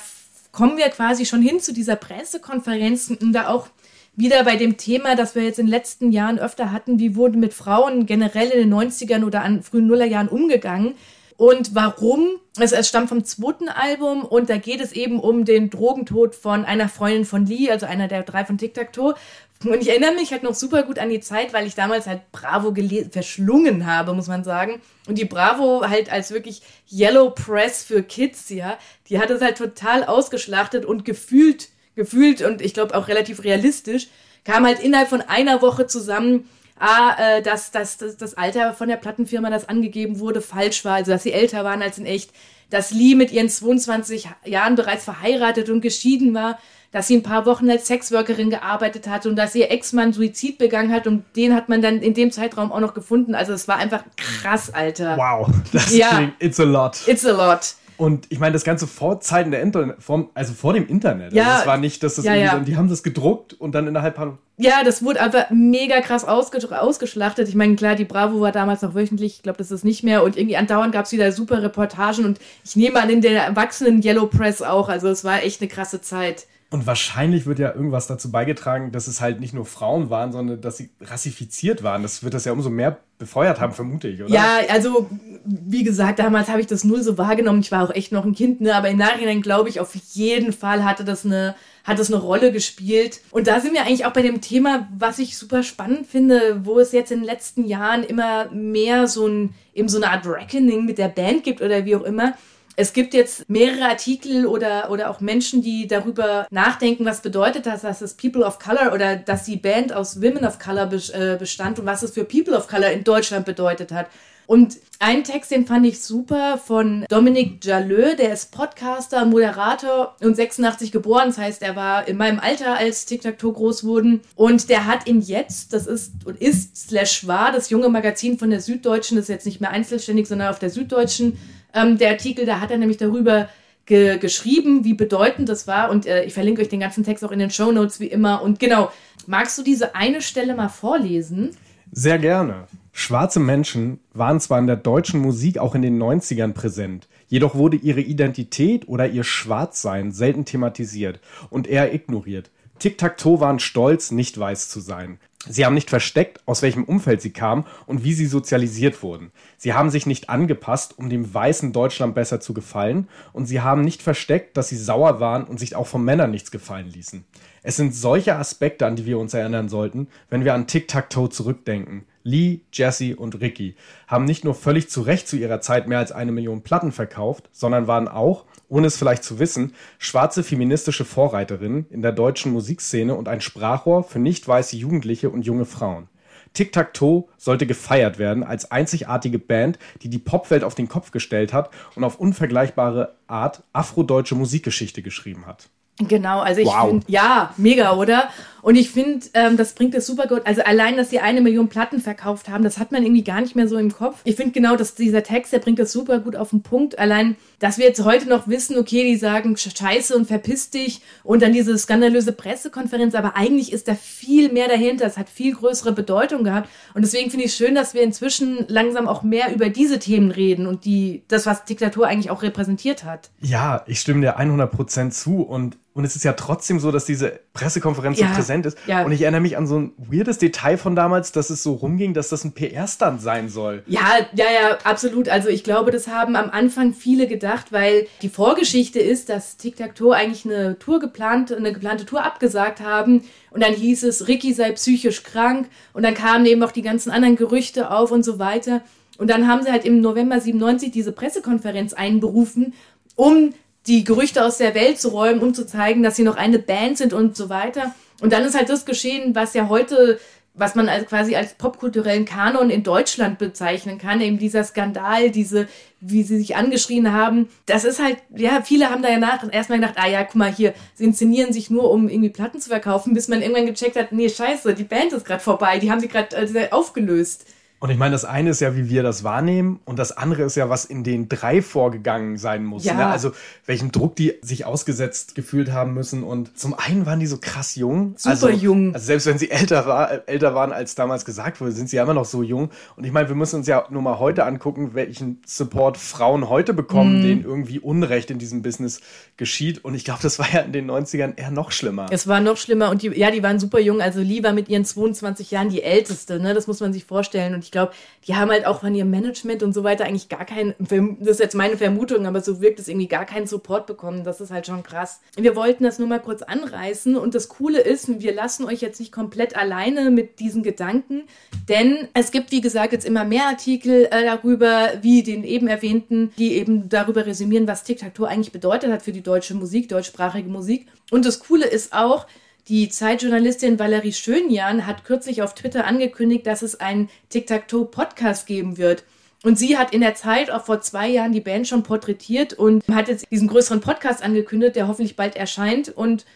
kommen 0.53 0.77
wir 0.77 0.89
quasi 0.91 1.25
schon 1.25 1.43
hin 1.43 1.59
zu 1.59 1.73
dieser 1.73 1.97
Pressekonferenz 1.97 3.11
und 3.11 3.33
da 3.33 3.49
auch 3.49 3.69
wieder 4.15 4.45
bei 4.45 4.57
dem 4.57 4.77
Thema, 4.77 5.17
das 5.17 5.35
wir 5.35 5.43
jetzt 5.43 5.59
in 5.59 5.67
den 5.67 5.71
letzten 5.71 6.13
Jahren 6.13 6.39
öfter 6.39 6.71
hatten, 6.71 6.99
wie 6.99 7.17
wurde 7.17 7.39
mit 7.39 7.55
Frauen 7.55 8.05
generell 8.05 8.51
in 8.51 8.69
den 8.69 8.75
90ern 8.75 9.25
oder 9.25 9.43
an 9.43 9.63
frühen 9.63 9.87
Nullerjahren 9.87 10.29
umgegangen 10.29 10.95
und 11.39 11.75
warum. 11.75 12.29
Also 12.59 12.77
es 12.77 12.89
stammt 12.89 13.09
vom 13.09 13.25
zweiten 13.25 13.71
Album 13.71 14.25
und 14.25 14.51
da 14.51 14.59
geht 14.59 14.83
es 14.83 14.93
eben 14.93 15.19
um 15.19 15.47
den 15.47 15.71
Drogentod 15.71 16.35
von 16.35 16.67
einer 16.67 16.91
Freundin 16.91 17.25
von 17.25 17.47
Lee, 17.47 17.71
also 17.71 17.87
einer 17.87 18.09
der 18.09 18.25
drei 18.25 18.45
von 18.45 18.59
Tic 18.59 18.75
Tac 18.75 18.93
Toe. 18.93 19.15
Und 19.65 19.83
ich 19.83 19.89
erinnere 19.89 20.15
mich 20.15 20.33
halt 20.33 20.43
noch 20.43 20.55
super 20.55 20.83
gut 20.85 20.99
an 20.99 21.11
die 21.11 21.21
Zeit, 21.21 21.53
weil 21.53 21.67
ich 21.67 21.75
damals 21.75 22.07
halt 22.07 22.33
Bravo 22.33 22.75
verschlungen 23.11 23.87
habe, 23.87 24.15
muss 24.15 24.27
man 24.27 24.43
sagen. 24.43 24.81
Und 25.07 25.19
die 25.19 25.27
Bravo 25.27 25.87
halt 25.87 26.11
als 26.11 26.31
wirklich 26.31 26.63
Yellow 26.91 27.31
Press 27.31 27.85
für 27.85 28.03
Kids, 28.03 28.49
ja, 28.49 28.79
die 29.09 29.19
hat 29.19 29.29
es 29.31 29.43
halt 29.43 29.59
total 29.59 30.05
ausgeschlachtet 30.05 30.87
und 30.87 31.05
gefühlt, 31.05 31.69
gefühlt 31.95 32.41
und 32.41 32.63
ich 32.63 32.73
glaube 32.73 32.95
auch 32.95 33.09
relativ 33.09 33.45
realistisch, 33.45 34.09
kam 34.45 34.65
halt 34.65 34.81
innerhalb 34.81 35.09
von 35.09 35.21
einer 35.21 35.61
Woche 35.61 35.87
zusammen, 35.87 36.49
ah, 36.79 37.15
äh, 37.19 37.43
dass, 37.43 37.71
dass, 37.71 37.99
dass 37.99 38.17
das 38.17 38.35
Alter 38.39 38.73
von 38.73 38.89
der 38.89 38.97
Plattenfirma, 38.97 39.51
das 39.51 39.69
angegeben 39.69 40.21
wurde, 40.21 40.41
falsch 40.41 40.87
war, 40.87 40.95
also 40.95 41.13
dass 41.13 41.23
sie 41.23 41.33
älter 41.33 41.65
waren 41.65 41.83
als 41.83 41.99
in 41.99 42.07
echt, 42.07 42.31
dass 42.71 42.93
Lee 42.93 43.15
mit 43.15 43.33
ihren 43.33 43.49
22 43.49 44.29
Jahren 44.45 44.77
bereits 44.77 45.05
verheiratet 45.05 45.69
und 45.69 45.81
geschieden 45.81 46.35
war, 46.35 46.59
dass 46.93 47.07
sie 47.07 47.17
ein 47.17 47.23
paar 47.23 47.47
Wochen 47.47 47.71
als 47.71 47.87
Sexworkerin 47.87 48.51
gearbeitet 48.51 49.07
hat 49.09 49.27
und 49.27 49.37
dass 49.37 49.55
ihr 49.55 49.71
Ex-Mann 49.71 50.13
Suizid 50.13 50.59
begangen 50.59 50.93
hat 50.93 51.07
und 51.07 51.25
den 51.37 51.55
hat 51.55 51.69
man 51.69 51.83
dann 51.83 51.99
in 51.99 52.15
dem 52.15 52.33
Zeitraum 52.33 52.73
auch 52.73 52.81
noch 52.81 52.95
gefunden. 52.95 53.35
Also 53.35 53.53
es 53.53 53.69
war 53.69 53.77
einfach 53.77 54.03
krass, 54.17 54.73
Alter. 54.73 55.17
Wow, 55.17 55.49
das 55.73 55.97
ja. 55.97 56.09
klingt, 56.09 56.33
it's 56.41 56.59
a 56.59 56.65
lot. 56.65 57.07
It's 57.07 57.25
a 57.25 57.31
lot. 57.33 57.75
Und 57.97 58.27
ich 58.31 58.39
meine, 58.39 58.55
das 58.55 58.65
Ganze 58.65 58.87
vor 58.87 59.21
Zeiten 59.21 59.51
der 59.51 59.61
Internet, 59.61 59.99
also 60.35 60.55
vor 60.55 60.73
dem 60.73 60.89
Internet. 60.89 61.35
Ja, 61.35 61.45
also 61.45 61.61
es 61.61 61.67
war 61.67 61.77
nicht, 61.77 62.03
dass 62.03 62.15
das 62.15 62.25
ja, 62.25 62.35
ja. 62.35 62.57
So, 62.57 62.65
die 62.65 62.77
haben 62.77 62.89
das 62.89 63.03
gedruckt 63.03 63.53
und 63.53 63.75
dann 63.75 63.87
innerhalb 63.87 64.17
von. 64.17 64.39
Ja, 64.61 64.85
das 64.85 65.03
wurde 65.03 65.23
einfach 65.23 65.49
mega 65.51 66.03
krass 66.03 66.25
ausge 66.25 66.59
ausgeschlachtet. 66.79 67.49
Ich 67.49 67.55
meine, 67.55 67.77
klar, 67.77 67.95
die 67.97 68.05
Bravo 68.05 68.41
war 68.41 68.53
damals 68.53 68.83
noch 68.83 68.95
wöchentlich, 68.95 69.37
ich 69.37 69.43
glaube, 69.43 69.57
das 69.57 69.71
ist 69.71 69.85
nicht 69.85 70.05
mehr. 70.05 70.23
Und 70.23 70.37
irgendwie 70.37 70.59
andauernd 70.59 70.93
gab 70.93 71.07
es 71.07 71.13
wieder 71.13 71.33
super 71.33 71.63
Reportagen 71.63 72.27
und 72.27 72.39
ich 72.63 72.77
nehme 72.77 73.01
an, 73.01 73.09
in 73.09 73.23
der 73.23 73.43
erwachsenen 73.43 74.03
Yellow 74.03 74.27
Press 74.27 74.61
auch. 74.61 74.91
Also 74.91 75.09
es 75.09 75.25
war 75.25 75.43
echt 75.43 75.63
eine 75.63 75.69
krasse 75.69 76.03
Zeit. 76.03 76.47
Und 76.73 76.87
wahrscheinlich 76.87 77.47
wird 77.47 77.59
ja 77.59 77.75
irgendwas 77.75 78.07
dazu 78.07 78.31
beigetragen, 78.31 78.93
dass 78.93 79.09
es 79.09 79.21
halt 79.21 79.41
nicht 79.41 79.55
nur 79.55 79.65
Frauen 79.65 80.09
waren, 80.09 80.31
sondern 80.31 80.61
dass 80.61 80.77
sie 80.77 80.91
rassifiziert 81.01 81.83
waren. 81.83 82.03
Das 82.03 82.23
wird 82.23 82.35
das 82.35 82.45
ja 82.45 82.53
umso 82.53 82.71
mehr 82.71 82.99
befeuert 83.19 83.61
haben, 83.61 83.73
vermute 83.73 84.09
ich, 84.09 84.23
oder? 84.23 84.31
Ja, 84.31 84.59
also 84.69 85.09
wie 85.45 85.83
gesagt, 85.83 86.21
damals 86.21 86.49
habe 86.49 86.61
ich 86.61 86.69
das 86.69 86.85
null 86.85 87.03
so 87.03 87.19
wahrgenommen. 87.19 87.61
Ich 87.61 87.73
war 87.73 87.83
auch 87.83 87.95
echt 87.95 88.13
noch 88.13 88.25
ein 88.25 88.35
Kind, 88.35 88.61
ne? 88.61 88.77
Aber 88.77 88.89
im 88.89 88.99
Nachhinein 88.99 89.43
glaube 89.43 89.69
ich, 89.69 89.81
auf 89.81 89.95
jeden 90.13 90.53
Fall 90.53 90.85
hatte 90.85 91.05
das 91.05 91.25
eine 91.25 91.57
hat 91.85 91.99
das 91.99 92.13
eine 92.13 92.21
Rolle 92.23 92.53
gespielt. 92.53 93.21
Und 93.31 93.47
da 93.47 93.61
sind 93.61 93.75
wir 93.75 93.83
eigentlich 93.83 94.05
auch 94.05 94.13
bei 94.13 94.23
dem 94.23 94.41
Thema, 94.41 94.89
was 94.97 95.19
ich 95.19 95.37
super 95.37 95.63
spannend 95.63 96.07
finde, 96.07 96.65
wo 96.65 96.79
es 96.79 96.93
jetzt 96.93 97.11
in 97.11 97.21
den 97.21 97.27
letzten 97.27 97.67
Jahren 97.67 98.05
immer 98.05 98.51
mehr 98.51 99.07
so 99.07 99.27
ein, 99.27 99.55
eben 99.75 99.89
so 99.89 99.97
eine 99.97 100.11
Art 100.11 100.27
Reckoning 100.27 100.85
mit 100.85 100.99
der 100.99 101.09
Band 101.09 101.45
gibt 101.45 101.63
oder 101.63 101.85
wie 101.85 101.97
auch 101.97 102.03
immer 102.03 102.35
Es 102.77 102.93
gibt 102.93 103.13
jetzt 103.15 103.49
mehrere 103.49 103.89
Artikel 103.89 104.47
oder, 104.47 104.91
oder 104.91 105.11
auch 105.11 105.21
Menschen, 105.21 105.61
die 105.61 105.87
darüber 105.87 106.47
nachdenken, 106.51 107.05
was 107.05 107.21
bedeutet 107.21 107.67
das, 107.67 107.83
dass 107.83 108.01
es 108.01 108.15
People 108.15 108.45
of 108.45 108.59
Color 108.59 108.95
oder 108.95 109.17
dass 109.17 109.45
die 109.45 109.57
Band 109.57 109.93
aus 109.93 110.23
Women 110.23 110.47
of 110.47 110.59
Color 110.59 110.91
äh, 110.93 111.37
bestand 111.37 111.79
und 111.79 111.87
was 111.87 112.03
es 112.03 112.13
für 112.13 112.25
People 112.25 112.57
of 112.57 112.69
Color 112.69 112.91
in 112.93 113.05
Deutschland 113.05 113.45
bedeutet 113.45 113.93
hat. 113.93 114.07
Und 114.51 114.79
einen 114.99 115.23
Text, 115.23 115.53
den 115.53 115.65
fand 115.65 115.87
ich 115.87 116.03
super 116.03 116.59
von 116.59 117.05
Dominique 117.09 117.65
Jaleux, 117.65 118.17
der 118.17 118.33
ist 118.33 118.51
Podcaster, 118.51 119.25
Moderator 119.25 120.17
und 120.21 120.35
86 120.35 120.91
geboren. 120.91 121.29
Das 121.29 121.39
heißt, 121.39 121.63
er 121.63 121.77
war 121.77 122.09
in 122.09 122.17
meinem 122.17 122.41
Alter, 122.41 122.77
als 122.77 123.07
Tic-Tac-Toe 123.07 123.53
groß 123.53 123.85
wurden. 123.85 124.23
Und 124.35 124.69
der 124.69 124.87
hat 124.87 125.07
in 125.07 125.21
Jetzt, 125.21 125.73
das 125.73 125.87
ist 125.87 126.15
und 126.25 126.43
ist 126.43 126.77
slash 126.77 127.29
war 127.29 127.53
das 127.53 127.71
junge 127.71 127.89
Magazin 127.91 128.41
von 128.41 128.51
der 128.51 128.61
Süddeutschen, 128.61 129.17
das 129.17 129.27
ist 129.27 129.29
jetzt 129.29 129.47
nicht 129.47 129.61
mehr 129.61 129.71
einzelständig, 129.71 130.27
sondern 130.27 130.49
auf 130.49 130.59
der 130.59 130.71
Süddeutschen, 130.71 131.39
ähm, 131.73 131.97
der 131.99 132.11
Artikel, 132.11 132.45
da 132.45 132.59
hat 132.59 132.73
er 132.73 132.79
nämlich 132.79 132.99
darüber 132.99 133.49
ge 133.87 134.19
geschrieben, 134.19 134.83
wie 134.83 134.95
bedeutend 134.95 135.49
das 135.49 135.69
war. 135.69 135.93
Und 135.93 136.07
äh, 136.07 136.25
ich 136.25 136.35
verlinke 136.35 136.61
euch 136.61 136.69
den 136.69 136.81
ganzen 136.81 137.05
Text 137.05 137.25
auch 137.25 137.31
in 137.31 137.39
den 137.39 137.53
Show 137.53 137.71
Notes 137.71 138.01
wie 138.01 138.09
immer. 138.09 138.43
Und 138.43 138.59
genau, 138.59 138.91
magst 139.29 139.57
du 139.59 139.63
diese 139.63 139.95
eine 139.95 140.21
Stelle 140.21 140.57
mal 140.57 140.69
vorlesen? 140.69 141.57
Sehr 141.93 142.19
gerne. 142.19 142.67
Schwarze 142.93 143.41
Menschen 143.41 144.01
waren 144.13 144.41
zwar 144.41 144.59
in 144.59 144.67
der 144.67 144.77
deutschen 144.77 145.21
Musik 145.21 145.59
auch 145.59 145.75
in 145.75 145.83
den 145.83 146.01
90ern 146.03 146.53
präsent, 146.53 147.09
jedoch 147.29 147.55
wurde 147.55 147.77
ihre 147.77 148.01
Identität 148.01 148.89
oder 148.89 149.09
ihr 149.09 149.25
Schwarzsein 149.25 150.13
selten 150.13 150.45
thematisiert 150.45 151.21
und 151.51 151.67
eher 151.67 151.95
ignoriert. 151.95 152.51
Tic-Tac-Toe 152.81 153.41
waren 153.41 153.59
stolz, 153.59 154.11
nicht 154.11 154.39
weiß 154.39 154.69
zu 154.71 154.81
sein. 154.81 155.19
Sie 155.49 155.65
haben 155.65 155.75
nicht 155.75 155.89
versteckt, 155.89 156.41
aus 156.45 156.61
welchem 156.61 156.85
Umfeld 156.85 157.23
sie 157.23 157.31
kamen 157.31 157.65
und 157.87 158.05
wie 158.05 158.13
sie 158.13 158.27
sozialisiert 158.27 159.03
wurden. 159.03 159.33
Sie 159.57 159.73
haben 159.73 159.89
sich 159.89 160.05
nicht 160.05 160.29
angepasst, 160.29 160.99
um 160.99 161.09
dem 161.09 161.33
weißen 161.33 161.73
Deutschland 161.73 162.15
besser 162.15 162.41
zu 162.41 162.53
gefallen, 162.53 163.09
und 163.33 163.47
sie 163.47 163.61
haben 163.61 163.81
nicht 163.81 164.03
versteckt, 164.03 164.57
dass 164.57 164.69
sie 164.69 164.77
sauer 164.77 165.19
waren 165.19 165.45
und 165.45 165.59
sich 165.59 165.77
auch 165.77 165.87
von 165.87 166.05
Männern 166.05 166.31
nichts 166.31 166.51
gefallen 166.51 166.91
ließen. 166.91 167.25
Es 167.63 167.77
sind 167.77 167.95
solche 167.95 168.37
Aspekte, 168.37 168.87
an 168.87 168.97
die 168.97 169.07
wir 169.07 169.19
uns 169.19 169.33
erinnern 169.33 169.71
sollten, 169.71 170.09
wenn 170.29 170.45
wir 170.45 170.53
an 170.53 170.67
Tic-Tac-Toe 170.67 171.31
zurückdenken. 171.31 172.05
Lee, 172.23 172.61
Jesse 172.73 173.17
und 173.17 173.41
Ricky 173.41 173.77
haben 174.07 174.25
nicht 174.25 174.45
nur 174.45 174.55
völlig 174.55 174.91
zu 174.91 175.03
Recht 175.03 175.29
zu 175.29 175.37
ihrer 175.37 175.61
Zeit 175.61 175.89
mehr 175.89 175.99
als 175.99 176.13
eine 176.13 176.33
Million 176.33 176.63
Platten 176.63 176.93
verkauft, 176.93 177.49
sondern 177.53 177.87
waren 177.87 178.09
auch, 178.09 178.45
ohne 178.69 178.87
es 178.87 178.97
vielleicht 178.97 179.25
zu 179.25 179.39
wissen, 179.39 179.75
schwarze 179.99 180.43
feministische 180.43 181.05
Vorreiterinnen 181.05 181.87
in 181.91 182.03
der 182.03 182.13
deutschen 182.13 182.53
Musikszene 182.53 183.15
und 183.15 183.29
ein 183.29 183.41
Sprachrohr 183.41 184.05
für 184.05 184.19
nicht 184.19 184.47
weiße 184.47 184.77
Jugendliche 184.77 185.31
und 185.31 185.43
junge 185.43 185.65
Frauen. 185.65 186.09
Tic-Tac-Toe 186.53 187.29
sollte 187.37 187.67
gefeiert 187.67 188.19
werden 188.19 188.43
als 188.43 188.71
einzigartige 188.71 189.39
Band, 189.39 189.79
die 190.03 190.09
die 190.09 190.19
Popwelt 190.19 190.65
auf 190.65 190.75
den 190.75 190.89
Kopf 190.89 191.13
gestellt 191.13 191.53
hat 191.53 191.71
und 191.95 192.05
auf 192.05 192.19
unvergleichbare 192.19 193.15
Art 193.27 193.63
afrodeutsche 193.73 194.35
Musikgeschichte 194.35 195.03
geschrieben 195.03 195.47
hat. 195.47 195.69
Genau, 195.99 196.41
also 196.41 196.61
ich 196.61 196.67
wow. 196.67 196.89
finde, 196.89 197.07
ja, 197.09 197.53
mega, 197.57 197.95
oder? 197.95 198.31
Und 198.63 198.77
ich 198.77 198.91
finde, 198.91 199.27
ähm, 199.35 199.57
das 199.57 199.75
bringt 199.75 199.95
es 199.95 200.07
super 200.07 200.27
gut. 200.27 200.43
Also 200.45 200.63
allein, 200.63 200.97
dass 200.97 201.11
sie 201.11 201.21
eine 201.21 201.41
Million 201.41 201.69
Platten 201.69 202.01
verkauft 202.01 202.49
haben, 202.49 202.65
das 202.65 202.79
hat 202.79 202.93
man 202.93 203.03
irgendwie 203.03 203.25
gar 203.25 203.41
nicht 203.41 203.57
mehr 203.57 203.69
so 203.69 203.77
im 203.77 203.93
Kopf. 203.93 204.21
Ich 204.25 204.37
finde 204.37 204.53
genau, 204.53 204.77
dass 204.77 204.95
dieser 204.95 205.23
Text, 205.23 205.53
der 205.53 205.59
bringt 205.59 205.79
das 205.79 205.93
super 205.93 206.19
gut 206.19 206.37
auf 206.37 206.51
den 206.51 206.63
Punkt. 206.63 206.99
Allein, 206.99 207.37
dass 207.59 207.79
wir 207.79 207.87
jetzt 207.87 208.05
heute 208.05 208.29
noch 208.29 208.49
wissen, 208.49 208.79
okay, 208.79 209.05
die 209.05 209.17
sagen 209.17 209.57
Scheiße 209.57 210.17
und 210.17 210.27
verpiss 210.27 210.71
dich 210.71 211.01
und 211.25 211.43
dann 211.43 211.53
diese 211.53 211.77
skandalöse 211.79 212.33
Pressekonferenz, 212.33 213.15
aber 213.15 213.37
eigentlich 213.37 213.73
ist 213.73 213.89
da 213.89 213.95
viel 213.95 214.53
mehr 214.53 214.69
dahinter. 214.69 215.07
Es 215.07 215.17
hat 215.17 215.29
viel 215.29 215.55
größere 215.55 215.93
Bedeutung 215.93 216.45
gehabt. 216.45 216.69
Und 216.95 217.03
deswegen 217.03 217.31
finde 217.31 217.47
ich 217.47 217.55
schön, 217.55 217.75
dass 217.75 217.95
wir 217.95 218.03
inzwischen 218.03 218.65
langsam 218.69 219.09
auch 219.09 219.23
mehr 219.23 219.55
über 219.55 219.69
diese 219.69 219.99
Themen 219.99 220.31
reden 220.31 220.67
und 220.67 220.85
die, 220.85 221.23
das, 221.29 221.47
was 221.47 221.65
Diktatur 221.65 222.07
eigentlich 222.07 222.31
auch 222.31 222.43
repräsentiert 222.43 223.05
hat. 223.05 223.31
Ja, 223.41 223.85
ich 223.87 224.01
stimme 224.01 224.21
dir 224.21 224.39
100% 224.39 225.11
zu 225.11 225.43
und 225.43 225.79
und 226.01 226.07
es 226.07 226.17
ist 226.17 226.25
ja 226.25 226.33
trotzdem 226.33 226.81
so, 226.81 226.91
dass 226.91 227.05
diese 227.05 227.41
Pressekonferenz 227.53 228.19
ja, 228.19 228.29
so 228.29 228.35
präsent 228.35 228.65
ist. 228.65 228.79
Ja. 228.87 229.03
Und 229.03 229.13
ich 229.13 229.21
erinnere 229.21 229.43
mich 229.43 229.59
an 229.59 229.67
so 229.67 229.79
ein 229.79 229.93
weirdes 229.99 230.39
Detail 230.39 230.79
von 230.79 230.97
damals, 230.97 231.31
dass 231.31 231.51
es 231.51 231.63
so 231.63 231.75
rumging, 231.75 232.15
dass 232.15 232.31
das 232.31 232.43
ein 232.43 232.53
PR-Stand 232.53 233.21
sein 233.21 233.51
soll. 233.51 233.83
Ja, 233.87 234.01
ja, 234.35 234.47
ja, 234.47 234.79
absolut. 234.85 235.29
Also 235.29 235.51
ich 235.51 235.63
glaube, 235.63 235.91
das 235.91 236.09
haben 236.09 236.37
am 236.37 236.49
Anfang 236.49 236.95
viele 236.95 237.27
gedacht, 237.27 237.71
weil 237.71 238.07
die 238.23 238.31
Vorgeschichte 238.31 238.99
ist, 238.99 239.29
dass 239.29 239.59
Tic-Tac-Toe 239.59 240.15
eigentlich 240.15 240.47
eine 240.47 240.79
Tour 240.79 241.01
geplant, 241.01 241.53
eine 241.53 241.75
geplante 241.75 242.07
Tour 242.07 242.25
abgesagt 242.25 242.81
haben. 242.81 243.25
Und 243.51 243.63
dann 243.63 243.75
hieß 243.75 244.05
es, 244.05 244.27
Ricky 244.27 244.55
sei 244.55 244.73
psychisch 244.73 245.23
krank. 245.23 245.69
Und 245.93 246.03
dann 246.03 246.15
kamen 246.15 246.47
eben 246.47 246.63
auch 246.63 246.73
die 246.73 246.81
ganzen 246.81 247.11
anderen 247.11 247.37
Gerüchte 247.37 247.91
auf 247.91 248.11
und 248.11 248.25
so 248.25 248.39
weiter. 248.39 248.81
Und 249.19 249.29
dann 249.29 249.47
haben 249.47 249.63
sie 249.63 249.71
halt 249.71 249.85
im 249.85 250.01
November 250.01 250.41
97 250.41 250.93
diese 250.93 251.13
Pressekonferenz 251.13 251.93
einberufen, 251.93 252.73
um 253.17 253.53
die 253.87 254.05
Gerüchte 254.05 254.45
aus 254.45 254.59
der 254.59 254.75
Welt 254.75 255.01
zu 255.01 255.09
räumen, 255.09 255.41
um 255.41 255.55
zu 255.55 255.67
zeigen, 255.67 256.03
dass 256.03 256.17
sie 256.17 256.23
noch 256.23 256.37
eine 256.37 256.59
Band 256.59 256.99
sind 256.99 257.13
und 257.13 257.37
so 257.37 257.49
weiter. 257.49 257.95
Und 258.21 258.33
dann 258.33 258.45
ist 258.45 258.57
halt 258.57 258.69
das 258.69 258.85
geschehen, 258.85 259.35
was 259.35 259.55
ja 259.55 259.69
heute, 259.69 260.21
was 260.53 260.75
man 260.75 260.89
als 260.89 261.07
quasi 261.07 261.35
als 261.35 261.55
popkulturellen 261.55 262.27
Kanon 262.27 262.69
in 262.69 262.83
Deutschland 262.83 263.39
bezeichnen 263.39 263.97
kann, 263.99 264.21
eben 264.21 264.39
dieser 264.39 264.65
Skandal, 264.65 265.31
diese, 265.31 265.67
wie 266.01 266.23
sie 266.23 266.37
sich 266.37 266.57
angeschrien 266.57 267.13
haben. 267.13 267.49
Das 267.65 267.85
ist 267.85 268.03
halt, 268.03 268.19
ja, 268.37 268.61
viele 268.63 268.91
haben 268.91 269.03
da 269.03 269.09
ja 269.09 269.19
nach 269.19 269.51
erstmal 269.51 269.81
gedacht, 269.81 269.97
ah 269.97 270.09
ja, 270.09 270.25
guck 270.25 270.37
mal 270.37 270.53
hier, 270.53 270.75
sie 270.95 271.05
inszenieren 271.05 271.53
sich 271.53 271.71
nur, 271.71 271.91
um 271.91 272.09
irgendwie 272.09 272.31
Platten 272.31 272.61
zu 272.61 272.69
verkaufen, 272.69 273.15
bis 273.15 273.29
man 273.29 273.41
irgendwann 273.41 273.67
gecheckt 273.67 273.97
hat, 273.97 274.13
nee, 274.13 274.29
scheiße, 274.29 274.75
die 274.75 274.85
Band 274.85 275.15
ist 275.15 275.25
gerade 275.25 275.43
vorbei, 275.43 275.79
die 275.79 275.91
haben 275.91 276.01
sie 276.01 276.09
gerade 276.09 276.37
äh, 276.37 276.71
aufgelöst. 276.71 277.47
Und 277.83 277.89
ich 277.89 277.97
meine, 277.97 278.13
das 278.13 278.27
eine 278.27 278.51
ist 278.51 278.61
ja, 278.61 278.77
wie 278.77 278.91
wir 278.91 279.03
das 279.03 279.25
wahrnehmen, 279.25 279.81
und 279.87 279.99
das 279.99 280.13
andere 280.13 280.43
ist 280.43 280.55
ja, 280.55 280.69
was 280.69 280.85
in 280.85 281.03
den 281.03 281.31
drei 281.31 281.63
vorgegangen 281.63 282.37
sein 282.37 282.63
muss. 282.63 282.85
Ja. 282.85 282.93
Ne? 282.93 283.07
Also 283.07 283.33
welchen 283.65 283.91
Druck 283.91 284.17
die 284.17 284.35
sich 284.43 284.67
ausgesetzt 284.67 285.35
gefühlt 285.35 285.73
haben 285.73 285.95
müssen. 285.95 286.23
Und 286.23 286.59
zum 286.59 286.75
einen 286.75 287.07
waren 287.07 287.21
die 287.21 287.27
so 287.27 287.39
krass 287.41 287.77
jung. 287.77 288.13
Super 288.19 288.31
also, 288.33 288.49
jung. 288.51 288.93
Also 288.93 289.07
selbst 289.07 289.27
wenn 289.27 289.39
sie 289.39 289.51
älter, 289.51 289.87
war, 289.87 290.29
älter 290.29 290.55
waren, 290.55 290.73
als 290.73 290.95
damals 290.95 291.25
gesagt 291.25 291.63
wurde, 291.63 291.73
sind 291.73 291.89
sie 291.89 291.97
ja 291.97 292.03
immer 292.03 292.13
noch 292.13 292.27
so 292.27 292.43
jung. 292.43 292.69
Und 292.97 293.05
ich 293.05 293.13
meine, 293.13 293.31
wir 293.31 293.35
müssen 293.35 293.57
uns 293.57 293.67
ja 293.67 293.87
nur 293.89 294.03
mal 294.03 294.19
heute 294.19 294.45
angucken, 294.45 294.93
welchen 294.93 295.41
Support 295.47 295.97
Frauen 295.97 296.51
heute 296.51 296.75
bekommen, 296.75 297.21
mm. 297.21 297.23
denen 297.23 297.45
irgendwie 297.45 297.79
Unrecht 297.79 298.31
in 298.31 298.39
diesem 298.39 298.61
Business 298.61 299.01
geschieht. 299.39 299.83
Und 299.83 299.95
ich 299.95 300.05
glaube, 300.05 300.21
das 300.23 300.39
war 300.39 300.53
ja 300.53 300.61
in 300.61 300.73
den 300.73 300.91
90ern 300.91 301.39
eher 301.39 301.51
noch 301.51 301.73
schlimmer. 301.73 302.09
Es 302.11 302.29
war 302.29 302.41
noch 302.41 302.59
schlimmer. 302.59 302.91
Und 302.91 303.01
die, 303.01 303.09
ja, 303.09 303.31
die 303.31 303.43
waren 303.43 303.59
super 303.59 303.79
jung. 303.79 304.03
Also 304.03 304.21
Lee 304.21 304.43
war 304.43 304.53
mit 304.53 304.69
ihren 304.69 304.85
22 304.85 305.51
Jahren 305.51 305.71
die 305.71 305.83
älteste. 305.83 306.41
Ne? 306.41 306.53
Das 306.53 306.67
muss 306.67 306.81
man 306.81 306.93
sich 306.93 307.07
vorstellen. 307.07 307.55
Und 307.55 307.70
ich 307.71 307.73
glaube, 307.73 307.93
die 308.27 308.35
haben 308.35 308.51
halt 308.51 308.67
auch 308.67 308.81
von 308.81 308.93
ihrem 308.97 309.11
Management 309.11 309.63
und 309.63 309.73
so 309.73 309.85
weiter 309.85 310.05
eigentlich 310.05 310.29
gar 310.29 310.45
keinen, 310.45 310.75
das 311.21 311.29
ist 311.29 311.39
jetzt 311.39 311.55
meine 311.55 311.77
Vermutung, 311.77 312.27
aber 312.27 312.41
so 312.41 312.61
wirkt 312.61 312.81
es 312.81 312.89
irgendwie 312.89 313.07
gar 313.07 313.25
keinen 313.25 313.47
Support 313.47 313.87
bekommen. 313.87 314.25
Das 314.25 314.41
ist 314.41 314.51
halt 314.51 314.67
schon 314.67 314.83
krass. 314.83 315.21
Wir 315.37 315.55
wollten 315.55 315.85
das 315.85 316.01
nur 316.01 316.09
mal 316.09 316.19
kurz 316.19 316.43
anreißen 316.43 317.15
und 317.15 317.37
das 317.37 317.49
Coole 317.49 317.79
ist, 317.79 318.21
wir 318.21 318.35
lassen 318.35 318.65
euch 318.65 318.81
jetzt 318.81 318.99
nicht 318.99 319.13
komplett 319.13 319.55
alleine 319.55 320.11
mit 320.11 320.41
diesen 320.41 320.65
Gedanken, 320.65 321.23
denn 321.69 322.09
es 322.13 322.33
gibt, 322.33 322.51
wie 322.51 322.61
gesagt, 322.61 322.93
jetzt 322.93 323.07
immer 323.07 323.25
mehr 323.25 323.47
Artikel 323.47 324.09
äh, 324.11 324.25
darüber, 324.25 324.91
wie 325.03 325.23
den 325.23 325.45
eben 325.45 325.69
erwähnten, 325.69 326.33
die 326.39 326.55
eben 326.55 326.89
darüber 326.89 327.25
resümieren, 327.25 327.69
was 327.69 327.85
Tic-Tac-Toe 327.85 328.27
eigentlich 328.27 328.51
bedeutet 328.51 328.91
hat 328.91 329.03
für 329.03 329.13
die 329.13 329.23
deutsche 329.23 329.55
Musik, 329.55 329.89
deutschsprachige 329.89 330.49
Musik. 330.49 330.89
Und 331.13 331.25
das 331.25 331.39
Coole 331.39 331.67
ist 331.67 331.93
auch, 331.93 332.27
die 332.69 332.89
Zeitjournalistin 332.89 333.79
Valerie 333.79 334.13
Schönjan 334.13 334.87
hat 334.87 335.05
kürzlich 335.05 335.43
auf 335.43 335.55
Twitter 335.55 335.87
angekündigt, 335.87 336.47
dass 336.47 336.63
es 336.63 336.79
einen 336.79 337.09
Tic-Tac-Toe-Podcast 337.31 338.47
geben 338.47 338.79
wird. 338.79 339.05
Und 339.43 339.59
sie 339.59 339.79
hat 339.79 339.95
in 339.95 340.03
der 340.03 340.15
Zeit 340.15 340.51
auch 340.51 340.65
vor 340.65 340.81
zwei 340.81 341.09
Jahren 341.09 341.33
die 341.33 341.41
Band 341.41 341.67
schon 341.67 341.83
porträtiert 341.83 342.53
und 342.53 342.85
hat 342.93 343.09
jetzt 343.09 343.27
diesen 343.31 343.49
größeren 343.49 343.81
Podcast 343.81 344.23
angekündigt, 344.23 344.77
der 344.77 344.87
hoffentlich 344.87 345.17
bald 345.17 345.35
erscheint. 345.35 345.89
Und 345.89 346.27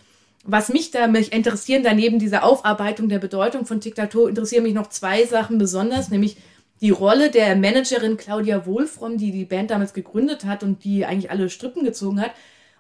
was 0.45 0.71
mich 0.71 0.91
da 0.91 1.07
mich 1.07 1.33
interessieren, 1.33 1.83
daneben 1.83 2.19
dieser 2.19 2.45
Aufarbeitung 2.45 3.09
der 3.09 3.19
Bedeutung 3.19 3.67
von 3.67 3.81
Tic-Tac-Toe, 3.81 4.29
interessieren 4.29 4.63
mich 4.63 4.75
noch 4.75 4.89
zwei 4.89 5.25
Sachen 5.25 5.59
besonders, 5.59 6.11
nämlich 6.11 6.37
die 6.81 6.91
Rolle 6.91 7.31
der 7.31 7.57
Managerin 7.57 8.17
Claudia 8.17 8.67
Wohlfromm, 8.67 9.17
die 9.17 9.33
die 9.33 9.45
Band 9.45 9.71
damals 9.71 9.95
gegründet 9.95 10.45
hat 10.45 10.63
und 10.63 10.85
die 10.85 11.05
eigentlich 11.05 11.31
alle 11.31 11.49
Strippen 11.51 11.85
gezogen 11.85 12.21
hat. 12.21 12.33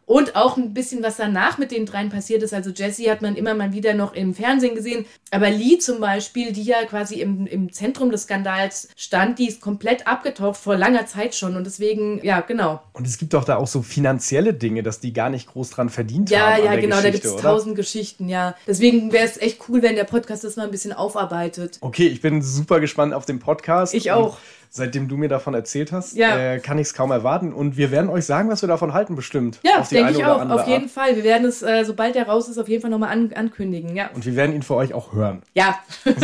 Und 0.07 0.37
auch 0.37 0.57
ein 0.57 0.75
bisschen, 0.75 1.03
was 1.03 1.17
danach 1.17 1.57
mit 1.59 1.71
den 1.71 1.87
dreien 1.87 2.11
passiert 2.11 2.43
ist. 2.43 2.53
Also 2.53 2.71
Jessie 2.71 3.11
hat 3.11 3.23
man 3.23 3.37
immer 3.37 3.55
mal 3.55 3.73
wieder 3.73 3.95
noch 3.95 4.13
im 4.15 4.35
Fernsehen 4.35 4.75
gesehen. 4.75 5.07
Aber 5.31 5.51
Lee 5.51 5.79
zum 5.79 6.01
Beispiel, 6.01 6.53
die 6.53 6.63
ja 6.63 6.85
quasi 6.85 7.21
im, 7.21 7.47
im 7.47 7.73
Zentrum 7.73 8.11
des 8.11 8.25
Skandals 8.25 8.89
stand, 8.97 9.39
die 9.39 9.49
ist 9.49 9.61
komplett 9.61 10.07
abgetaucht 10.07 10.59
vor 10.59 10.77
langer 10.77 11.07
Zeit 11.07 11.35
schon. 11.35 11.57
Und 11.57 11.65
deswegen, 11.65 12.23
ja, 12.23 12.41
genau. 12.41 12.83
Und 12.93 13.07
es 13.07 13.19
gibt 13.19 13.33
doch 13.33 13.45
da 13.45 13.57
auch 13.57 13.67
so 13.67 13.83
finanzielle 13.83 14.53
Dinge, 14.53 14.83
dass 14.83 15.01
die 15.01 15.13
gar 15.13 15.31
nicht 15.31 15.49
groß 15.49 15.71
dran 15.71 15.89
verdient 15.89 16.31
ja, 16.31 16.41
haben. 16.41 16.65
Ja, 16.65 16.75
ja, 16.75 16.81
genau. 16.81 17.01
da 17.01 17.11
gibt 17.11 17.25
es 17.25 17.37
tausend 17.37 17.75
Geschichten, 17.75 18.29
ja. 18.29 18.55
Deswegen 18.67 19.13
wäre 19.13 19.25
es 19.25 19.39
echt 19.39 19.59
cool, 19.69 19.83
wenn 19.83 19.97
der 19.97 20.05
Podcast 20.05 20.45
das 20.45 20.57
mal 20.57 20.65
ein 20.65 20.71
bisschen 20.71 20.93
aufarbeitet. 20.93 21.79
Okay, 21.81 22.07
ich 22.07 22.21
bin 22.21 22.43
super 22.43 22.81
gespannt 22.81 23.15
auf 23.15 23.25
den 23.25 23.39
Podcast. 23.39 23.95
Ich 23.95 24.13
auch 24.13 24.39
seitdem 24.77 25.07
du 25.07 25.17
mir 25.17 25.29
davon 25.29 25.55
erzählt 25.55 25.93
hast, 25.93 26.17
ja. 26.17 26.37
äh, 26.37 26.59
kann 26.59 26.79
ich 26.79 26.89
es 26.89 26.95
kaum 26.95 27.13
erwarten. 27.13 27.53
Und 27.53 27.77
wir 27.77 27.93
werden 27.93 28.11
euch 28.11 28.25
sagen, 28.27 28.51
was 28.51 28.61
wir 28.61 28.69
davon 28.69 28.93
halten, 28.93 29.15
bestimmt. 29.15 29.61
Ja, 29.63 29.81
denke 29.81 30.13
ich 30.13 30.25
auch. 30.25 30.41
Auf 30.51 30.67
jeden 30.67 30.85
Art. 30.85 30.91
Fall. 30.91 31.17
Wir 31.17 31.23
werden 31.23 31.47
es, 31.47 31.63
äh, 31.63 31.85
sobald 31.85 32.17
der 32.17 32.27
raus 32.27 32.49
ist, 32.49 32.59
auf 32.59 32.69
jeden 32.69 32.83
Fall 32.83 32.91
nochmal 32.91 33.11
an 33.11 33.33
ankündigen. 33.33 33.95
Ja. 33.95 34.11
Und 34.13 34.27
wir 34.27 34.35
werden 34.35 34.55
ihn 34.55 34.63
für 34.63 34.75
euch 34.75 34.93
auch 34.93 35.13
hören. 35.13 35.43
Ja. 35.55 35.79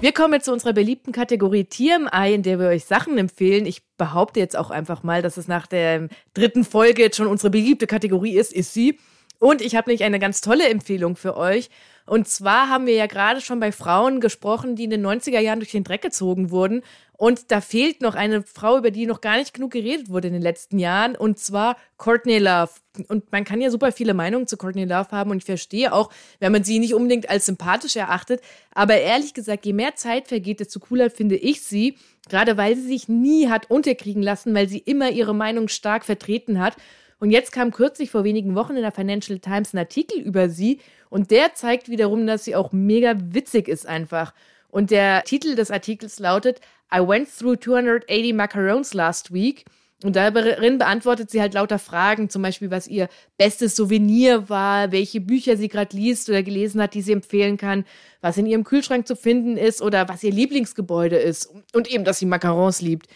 Wir 0.00 0.12
kommen 0.12 0.32
jetzt 0.32 0.46
zu 0.46 0.52
unserer 0.54 0.72
beliebten 0.72 1.12
Kategorie 1.12 1.64
TMI, 1.64 2.32
in 2.32 2.42
der 2.42 2.58
wir 2.58 2.68
euch 2.68 2.86
Sachen 2.86 3.18
empfehlen. 3.18 3.66
Ich 3.66 3.82
behaupte 3.98 4.40
jetzt 4.40 4.56
auch 4.56 4.70
einfach 4.70 5.02
mal, 5.02 5.20
dass 5.20 5.36
es 5.36 5.46
nach 5.46 5.66
der 5.66 6.08
dritten 6.32 6.64
Folge 6.64 7.02
jetzt 7.02 7.18
schon 7.18 7.26
unsere 7.26 7.50
beliebte 7.50 7.86
Kategorie 7.86 8.34
ist, 8.34 8.50
ist 8.50 8.72
sie. 8.72 8.98
Und 9.38 9.60
ich 9.60 9.76
habe 9.76 9.90
nämlich 9.90 10.04
eine 10.04 10.18
ganz 10.18 10.40
tolle 10.40 10.70
Empfehlung 10.70 11.16
für 11.16 11.36
euch. 11.36 11.68
Und 12.06 12.28
zwar 12.28 12.68
haben 12.68 12.86
wir 12.86 12.94
ja 12.94 13.06
gerade 13.06 13.40
schon 13.40 13.60
bei 13.60 13.72
Frauen 13.72 14.20
gesprochen, 14.20 14.76
die 14.76 14.84
in 14.84 14.90
den 14.90 15.06
90er 15.06 15.40
Jahren 15.40 15.60
durch 15.60 15.70
den 15.70 15.84
Dreck 15.84 16.02
gezogen 16.02 16.50
wurden. 16.50 16.82
Und 17.20 17.50
da 17.50 17.60
fehlt 17.60 18.00
noch 18.00 18.14
eine 18.14 18.42
Frau, 18.42 18.78
über 18.78 18.90
die 18.90 19.04
noch 19.04 19.20
gar 19.20 19.36
nicht 19.36 19.52
genug 19.52 19.72
geredet 19.72 20.08
wurde 20.08 20.28
in 20.28 20.32
den 20.32 20.42
letzten 20.42 20.78
Jahren, 20.78 21.16
und 21.16 21.38
zwar 21.38 21.76
Courtney 21.98 22.38
Love. 22.38 22.70
Und 23.08 23.30
man 23.30 23.44
kann 23.44 23.60
ja 23.60 23.70
super 23.70 23.92
viele 23.92 24.14
Meinungen 24.14 24.46
zu 24.46 24.56
Courtney 24.56 24.86
Love 24.86 25.10
haben 25.10 25.30
und 25.30 25.36
ich 25.36 25.44
verstehe 25.44 25.92
auch, 25.92 26.10
wenn 26.38 26.50
man 26.50 26.64
sie 26.64 26.78
nicht 26.78 26.94
unbedingt 26.94 27.28
als 27.28 27.44
sympathisch 27.44 27.96
erachtet. 27.96 28.40
Aber 28.72 28.96
ehrlich 28.96 29.34
gesagt, 29.34 29.66
je 29.66 29.74
mehr 29.74 29.96
Zeit 29.96 30.28
vergeht, 30.28 30.60
desto 30.60 30.80
cooler 30.80 31.10
finde 31.10 31.36
ich 31.36 31.60
sie. 31.60 31.98
Gerade 32.30 32.56
weil 32.56 32.74
sie 32.74 32.86
sich 32.86 33.08
nie 33.08 33.48
hat 33.50 33.70
unterkriegen 33.70 34.22
lassen, 34.22 34.54
weil 34.54 34.70
sie 34.70 34.78
immer 34.78 35.10
ihre 35.10 35.34
Meinung 35.34 35.68
stark 35.68 36.06
vertreten 36.06 36.58
hat. 36.58 36.76
Und 37.18 37.30
jetzt 37.30 37.52
kam 37.52 37.70
kürzlich 37.70 38.10
vor 38.10 38.24
wenigen 38.24 38.54
Wochen 38.54 38.76
in 38.76 38.82
der 38.82 38.92
Financial 38.92 39.38
Times 39.38 39.74
ein 39.74 39.78
Artikel 39.78 40.18
über 40.18 40.48
sie 40.48 40.80
und 41.10 41.30
der 41.30 41.54
zeigt 41.54 41.90
wiederum, 41.90 42.26
dass 42.26 42.44
sie 42.44 42.56
auch 42.56 42.72
mega 42.72 43.14
witzig 43.18 43.68
ist 43.68 43.86
einfach. 43.86 44.32
Und 44.68 44.90
der 44.90 45.24
Titel 45.24 45.56
des 45.56 45.70
Artikels 45.70 46.18
lautet 46.20 46.60
I 46.94 47.00
went 47.00 47.28
through 47.28 47.56
280 47.56 48.32
macarons 48.32 48.94
last 48.94 49.32
week. 49.32 49.64
Und 50.02 50.16
darin 50.16 50.78
beantwortet 50.78 51.30
sie 51.30 51.42
halt 51.42 51.52
lauter 51.52 51.78
Fragen, 51.78 52.30
zum 52.30 52.40
Beispiel, 52.40 52.70
was 52.70 52.88
ihr 52.88 53.08
bestes 53.36 53.76
Souvenir 53.76 54.48
war, 54.48 54.92
welche 54.92 55.20
Bücher 55.20 55.58
sie 55.58 55.68
gerade 55.68 55.94
liest 55.94 56.30
oder 56.30 56.42
gelesen 56.42 56.80
hat, 56.80 56.94
die 56.94 57.02
sie 57.02 57.12
empfehlen 57.12 57.58
kann, 57.58 57.84
was 58.22 58.38
in 58.38 58.46
ihrem 58.46 58.64
Kühlschrank 58.64 59.06
zu 59.06 59.14
finden 59.14 59.58
ist 59.58 59.82
oder 59.82 60.08
was 60.08 60.22
ihr 60.22 60.32
Lieblingsgebäude 60.32 61.16
ist 61.16 61.50
und 61.74 61.90
eben, 61.90 62.04
dass 62.04 62.18
sie 62.18 62.24
Macarons 62.24 62.80
liebt. 62.80 63.08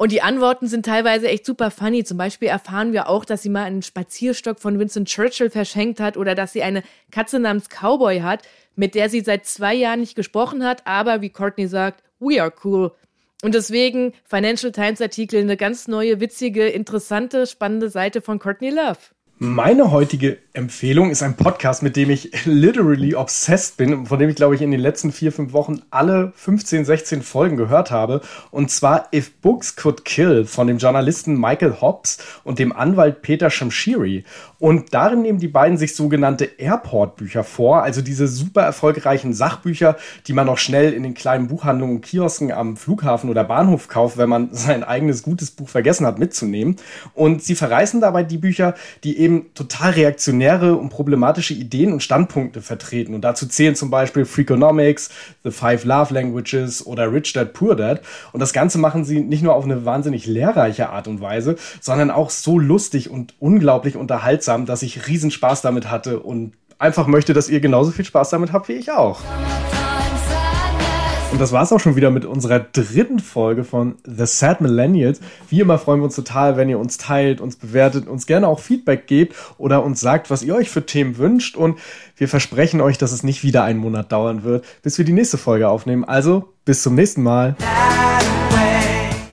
Und 0.00 0.12
die 0.12 0.22
Antworten 0.22 0.68
sind 0.68 0.86
teilweise 0.86 1.28
echt 1.28 1.44
super 1.44 1.72
funny. 1.72 2.04
Zum 2.04 2.18
Beispiel 2.18 2.46
erfahren 2.46 2.92
wir 2.92 3.08
auch, 3.08 3.24
dass 3.24 3.42
sie 3.42 3.48
mal 3.48 3.64
einen 3.64 3.82
Spazierstock 3.82 4.60
von 4.60 4.78
Winston 4.78 5.06
Churchill 5.06 5.50
verschenkt 5.50 5.98
hat 5.98 6.16
oder 6.16 6.36
dass 6.36 6.52
sie 6.52 6.62
eine 6.62 6.84
Katze 7.10 7.40
namens 7.40 7.68
Cowboy 7.68 8.20
hat, 8.20 8.42
mit 8.76 8.94
der 8.94 9.10
sie 9.10 9.22
seit 9.22 9.44
zwei 9.44 9.74
Jahren 9.74 9.98
nicht 9.98 10.14
gesprochen 10.14 10.64
hat, 10.64 10.86
aber 10.86 11.20
wie 11.20 11.30
Courtney 11.30 11.66
sagt, 11.66 12.04
we 12.20 12.40
are 12.40 12.52
cool. 12.62 12.92
Und 13.42 13.56
deswegen 13.56 14.12
Financial 14.22 14.70
Times 14.70 15.00
Artikel, 15.00 15.40
eine 15.40 15.56
ganz 15.56 15.88
neue, 15.88 16.20
witzige, 16.20 16.68
interessante, 16.68 17.48
spannende 17.48 17.90
Seite 17.90 18.20
von 18.20 18.38
Courtney 18.38 18.70
Love. 18.70 18.98
Meine 19.40 19.92
heutige 19.92 20.38
Empfehlung 20.52 21.10
ist 21.10 21.22
ein 21.22 21.36
Podcast, 21.36 21.84
mit 21.84 21.94
dem 21.94 22.10
ich 22.10 22.44
literally 22.44 23.14
obsessed 23.14 23.76
bin, 23.76 24.04
von 24.04 24.18
dem 24.18 24.28
ich, 24.28 24.34
glaube 24.34 24.56
ich, 24.56 24.62
in 24.62 24.72
den 24.72 24.80
letzten 24.80 25.12
vier, 25.12 25.30
fünf 25.30 25.52
Wochen 25.52 25.80
alle 25.90 26.32
15, 26.34 26.84
16 26.84 27.22
Folgen 27.22 27.56
gehört 27.56 27.92
habe. 27.92 28.20
Und 28.50 28.72
zwar 28.72 29.06
If 29.14 29.30
Books 29.36 29.76
Could 29.76 30.04
Kill 30.04 30.44
von 30.44 30.66
dem 30.66 30.78
Journalisten 30.78 31.38
Michael 31.38 31.80
Hobbs 31.80 32.18
und 32.42 32.58
dem 32.58 32.72
Anwalt 32.72 33.22
Peter 33.22 33.48
Shamshiri. 33.48 34.24
Und 34.60 34.92
darin 34.92 35.22
nehmen 35.22 35.38
die 35.38 35.46
beiden 35.46 35.78
sich 35.78 35.94
sogenannte 35.94 36.44
Airport-Bücher 36.44 37.44
vor, 37.44 37.84
also 37.84 38.02
diese 38.02 38.26
super 38.26 38.62
erfolgreichen 38.62 39.32
Sachbücher, 39.32 39.96
die 40.26 40.32
man 40.32 40.46
noch 40.46 40.58
schnell 40.58 40.92
in 40.92 41.04
den 41.04 41.14
kleinen 41.14 41.46
Buchhandlungen 41.46 41.96
und 41.96 42.02
Kiosken 42.02 42.50
am 42.50 42.76
Flughafen 42.76 43.30
oder 43.30 43.44
Bahnhof 43.44 43.86
kauft, 43.86 44.18
wenn 44.18 44.28
man 44.28 44.48
sein 44.52 44.82
eigenes 44.82 45.22
gutes 45.22 45.52
Buch 45.52 45.68
vergessen 45.68 46.06
hat 46.06 46.18
mitzunehmen. 46.18 46.74
Und 47.14 47.42
sie 47.44 47.54
verreißen 47.54 48.00
dabei 48.00 48.24
die 48.24 48.38
Bücher, 48.38 48.74
die 49.04 49.18
eben 49.18 49.54
total 49.54 49.92
reaktionäre 49.92 50.74
und 50.74 50.88
problematische 50.88 51.54
Ideen 51.54 51.92
und 51.92 52.02
Standpunkte 52.02 52.60
vertreten. 52.60 53.14
Und 53.14 53.22
dazu 53.22 53.46
zählen 53.46 53.76
zum 53.76 53.90
Beispiel 53.90 54.24
Freakonomics, 54.24 55.10
The 55.44 55.52
Five 55.52 55.84
Love 55.84 56.12
Languages 56.12 56.84
oder 56.84 57.12
Rich 57.12 57.32
Dad 57.32 57.52
Poor 57.52 57.76
Dad. 57.76 58.00
Und 58.32 58.40
das 58.40 58.52
Ganze 58.52 58.78
machen 58.78 59.04
sie 59.04 59.20
nicht 59.20 59.44
nur 59.44 59.54
auf 59.54 59.64
eine 59.64 59.84
wahnsinnig 59.84 60.26
lehrreiche 60.26 60.88
Art 60.88 61.06
und 61.06 61.20
Weise, 61.20 61.54
sondern 61.80 62.10
auch 62.10 62.30
so 62.30 62.58
lustig 62.58 63.08
und 63.08 63.34
unglaublich 63.38 63.96
unterhaltsam 63.96 64.47
unterhaltsam, 64.48 64.66
dass 64.66 64.82
ich 64.82 65.06
riesen 65.08 65.30
Spaß 65.30 65.62
damit 65.62 65.90
hatte 65.90 66.20
und 66.20 66.54
einfach 66.78 67.06
möchte, 67.06 67.32
dass 67.32 67.48
ihr 67.48 67.60
genauso 67.60 67.90
viel 67.90 68.04
Spaß 68.04 68.30
damit 68.30 68.52
habt 68.52 68.68
wie 68.68 68.74
ich 68.74 68.90
auch. 68.90 69.20
Und 71.30 71.42
das 71.42 71.52
war's 71.52 71.72
auch 71.72 71.78
schon 71.78 71.94
wieder 71.94 72.10
mit 72.10 72.24
unserer 72.24 72.58
dritten 72.58 73.18
Folge 73.18 73.62
von 73.62 73.96
The 74.04 74.24
Sad 74.24 74.62
Millennials. 74.62 75.20
Wie 75.50 75.60
immer 75.60 75.76
freuen 75.76 76.00
wir 76.00 76.04
uns 76.04 76.16
total, 76.16 76.56
wenn 76.56 76.70
ihr 76.70 76.78
uns 76.78 76.96
teilt, 76.96 77.42
uns 77.42 77.56
bewertet, 77.56 78.08
uns 78.08 78.26
gerne 78.26 78.48
auch 78.48 78.60
Feedback 78.60 79.06
gebt 79.06 79.36
oder 79.58 79.84
uns 79.84 80.00
sagt, 80.00 80.30
was 80.30 80.42
ihr 80.42 80.54
euch 80.54 80.70
für 80.70 80.86
Themen 80.86 81.18
wünscht. 81.18 81.54
Und 81.54 81.78
wir 82.16 82.28
versprechen 82.28 82.80
euch, 82.80 82.96
dass 82.96 83.12
es 83.12 83.24
nicht 83.24 83.42
wieder 83.42 83.62
einen 83.62 83.78
Monat 83.78 84.10
dauern 84.10 84.42
wird, 84.42 84.64
bis 84.82 84.96
wir 84.96 85.04
die 85.04 85.12
nächste 85.12 85.36
Folge 85.36 85.68
aufnehmen. 85.68 86.04
Also 86.04 86.48
bis 86.64 86.82
zum 86.82 86.94
nächsten 86.94 87.22
Mal. 87.22 87.56